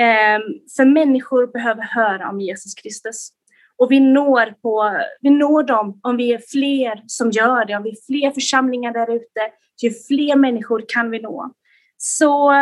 Ehm, 0.00 0.42
för 0.76 0.84
människor 0.84 1.46
behöver 1.46 1.82
höra 1.82 2.30
om 2.30 2.40
Jesus 2.40 2.74
Kristus. 2.74 3.30
Och 3.76 3.92
vi 3.92 4.00
når, 4.00 4.54
på, 4.62 5.00
vi 5.20 5.30
når 5.30 5.62
dem 5.62 6.00
om 6.02 6.16
vi 6.16 6.32
är 6.32 6.42
fler 6.50 7.02
som 7.06 7.30
gör 7.30 7.64
det, 7.64 7.76
om 7.76 7.82
vi 7.82 7.90
är 7.90 8.06
fler 8.06 8.30
församlingar 8.30 8.92
där 8.92 9.14
ute, 9.14 9.40
ju 9.82 9.90
fler 9.90 10.36
människor 10.36 10.84
kan 10.88 11.10
vi 11.10 11.20
nå. 11.20 11.52
Så 11.96 12.52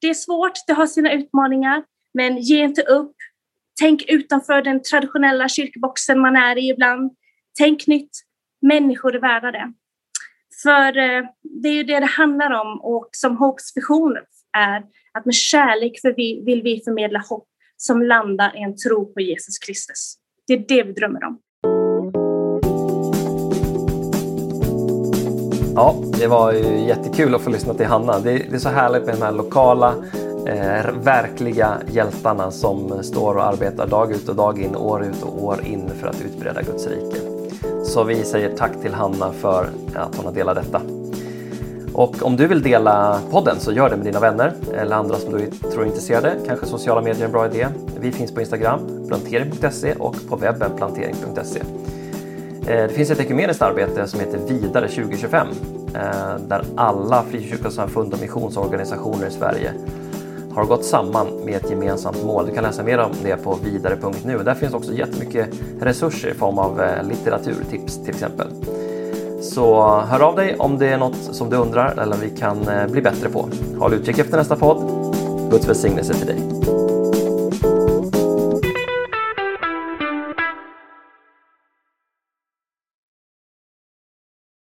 det 0.00 0.08
är 0.08 0.14
svårt, 0.14 0.52
det 0.66 0.72
har 0.72 0.86
sina 0.86 1.12
utmaningar, 1.12 1.84
men 2.14 2.38
ge 2.38 2.64
inte 2.64 2.82
upp. 2.82 3.16
Tänk 3.80 4.02
utanför 4.08 4.62
den 4.62 4.82
traditionella 4.82 5.48
kyrkboxen 5.48 6.20
man 6.20 6.36
är 6.36 6.58
i 6.58 6.70
ibland. 6.70 7.12
Tänk 7.58 7.86
nytt. 7.86 8.10
Människor 8.62 9.14
är 9.14 9.20
värda 9.20 9.52
det. 9.52 9.72
För 10.62 10.98
eh, 10.98 11.24
det 11.42 11.68
är 11.68 11.72
ju 11.72 11.84
det 11.84 12.00
det 12.00 12.06
handlar 12.06 12.50
om 12.50 12.80
och 12.80 13.08
som 13.12 13.36
Hopes 13.36 13.76
vision 13.76 14.16
är 14.56 14.82
att 15.12 15.24
med 15.24 15.34
kärlek 15.34 16.00
vill 16.46 16.62
vi 16.62 16.82
förmedla 16.84 17.18
hopp 17.18 17.48
som 17.76 18.02
landar 18.02 18.56
i 18.56 18.62
en 18.62 18.76
tro 18.76 19.12
på 19.14 19.20
Jesus 19.20 19.58
Kristus. 19.58 20.16
Det 20.46 20.52
är 20.52 20.58
det 20.68 20.82
vi 20.82 20.92
drömmer 20.92 21.24
om. 21.24 21.40
Ja, 25.76 25.94
det 26.18 26.26
var 26.26 26.52
ju 26.52 26.86
jättekul 26.86 27.34
att 27.34 27.42
få 27.42 27.50
lyssna 27.50 27.74
till 27.74 27.86
Hanna. 27.86 28.18
Det 28.18 28.32
är, 28.32 28.58
så 28.58 28.68
härligt 28.68 29.06
med 29.06 29.14
de 29.14 29.22
här 29.22 29.32
lokala 29.32 29.94
eh, 30.46 30.92
verkliga 31.02 31.78
hjältarna 31.92 32.50
som 32.50 33.02
står 33.02 33.34
och 33.34 33.44
arbetar 33.44 33.86
dag 33.86 34.12
ut 34.12 34.28
och 34.28 34.36
dag 34.36 34.58
in, 34.58 34.76
år 34.76 35.04
ut 35.04 35.22
och 35.22 35.44
år 35.44 35.60
in 35.64 35.90
för 36.00 36.06
att 36.06 36.22
utbreda 36.22 36.62
Guds 36.62 36.86
rike. 36.86 37.16
Så 37.84 38.04
vi 38.04 38.24
säger 38.24 38.56
tack 38.56 38.80
till 38.82 38.94
Hanna 38.94 39.32
för 39.32 39.68
att 39.94 40.16
hon 40.16 40.24
har 40.24 40.32
delat 40.32 40.56
detta. 40.56 40.80
Och 41.94 42.22
om 42.22 42.36
du 42.36 42.46
vill 42.46 42.62
dela 42.62 43.20
podden 43.30 43.60
så 43.60 43.72
gör 43.72 43.90
det 43.90 43.96
med 43.96 44.06
dina 44.06 44.20
vänner 44.20 44.52
eller 44.74 44.96
andra 44.96 45.16
som 45.16 45.32
du 45.32 45.50
tror 45.50 45.82
är 45.82 45.86
intresserade. 45.86 46.36
Kanske 46.46 46.66
sociala 46.66 47.00
medier 47.00 47.22
är 47.22 47.26
en 47.26 47.32
bra 47.32 47.46
idé. 47.46 47.66
Vi 48.00 48.12
finns 48.12 48.34
på 48.34 48.40
Instagram, 48.40 49.06
plantering.se 49.08 49.94
och 49.94 50.16
på 50.28 50.36
webben 50.36 50.70
plantering.se. 50.76 51.60
Eh, 52.66 52.82
det 52.82 52.88
finns 52.88 53.10
ett 53.10 53.20
ekumeniskt 53.20 53.62
arbete 53.62 54.06
som 54.06 54.20
heter 54.20 54.38
Vidare 54.38 54.88
2025 54.88 55.48
eh, 55.94 56.02
där 56.48 56.64
alla 56.76 57.22
frikyrkosamfund 57.22 58.14
och 58.14 58.20
missionsorganisationer 58.20 59.26
i 59.26 59.30
Sverige 59.30 59.72
har 60.54 60.64
gått 60.64 60.84
samman 60.84 61.26
med 61.44 61.56
ett 61.56 61.70
gemensamt 61.70 62.24
mål. 62.24 62.46
Du 62.46 62.54
kan 62.54 62.64
läsa 62.64 62.82
mer 62.82 62.98
om 62.98 63.12
det 63.22 63.36
på 63.36 63.58
vidare.nu. 63.64 64.38
Där 64.38 64.54
finns 64.54 64.74
också 64.74 64.92
jättemycket 64.92 65.48
resurser 65.80 66.28
i 66.28 66.34
form 66.34 66.58
av 66.58 66.80
eh, 66.80 67.02
litteraturtips 67.08 67.98
till 68.04 68.14
exempel. 68.14 68.46
Så 69.42 70.00
hör 70.00 70.20
av 70.20 70.36
dig 70.36 70.56
om 70.58 70.78
det 70.78 70.88
är 70.88 70.98
något 70.98 71.16
som 71.16 71.50
du 71.50 71.56
undrar 71.56 71.98
eller 71.98 72.16
vi 72.16 72.30
kan 72.30 72.68
bli 72.90 73.02
bättre 73.02 73.28
på. 73.28 73.48
Håll 73.78 73.94
utkik 73.94 74.18
efter 74.18 74.36
nästa 74.36 74.56
podd. 74.56 75.04
Guds 75.50 75.68
välsignelse 75.68 76.14
till 76.14 76.26
dig. 76.26 76.83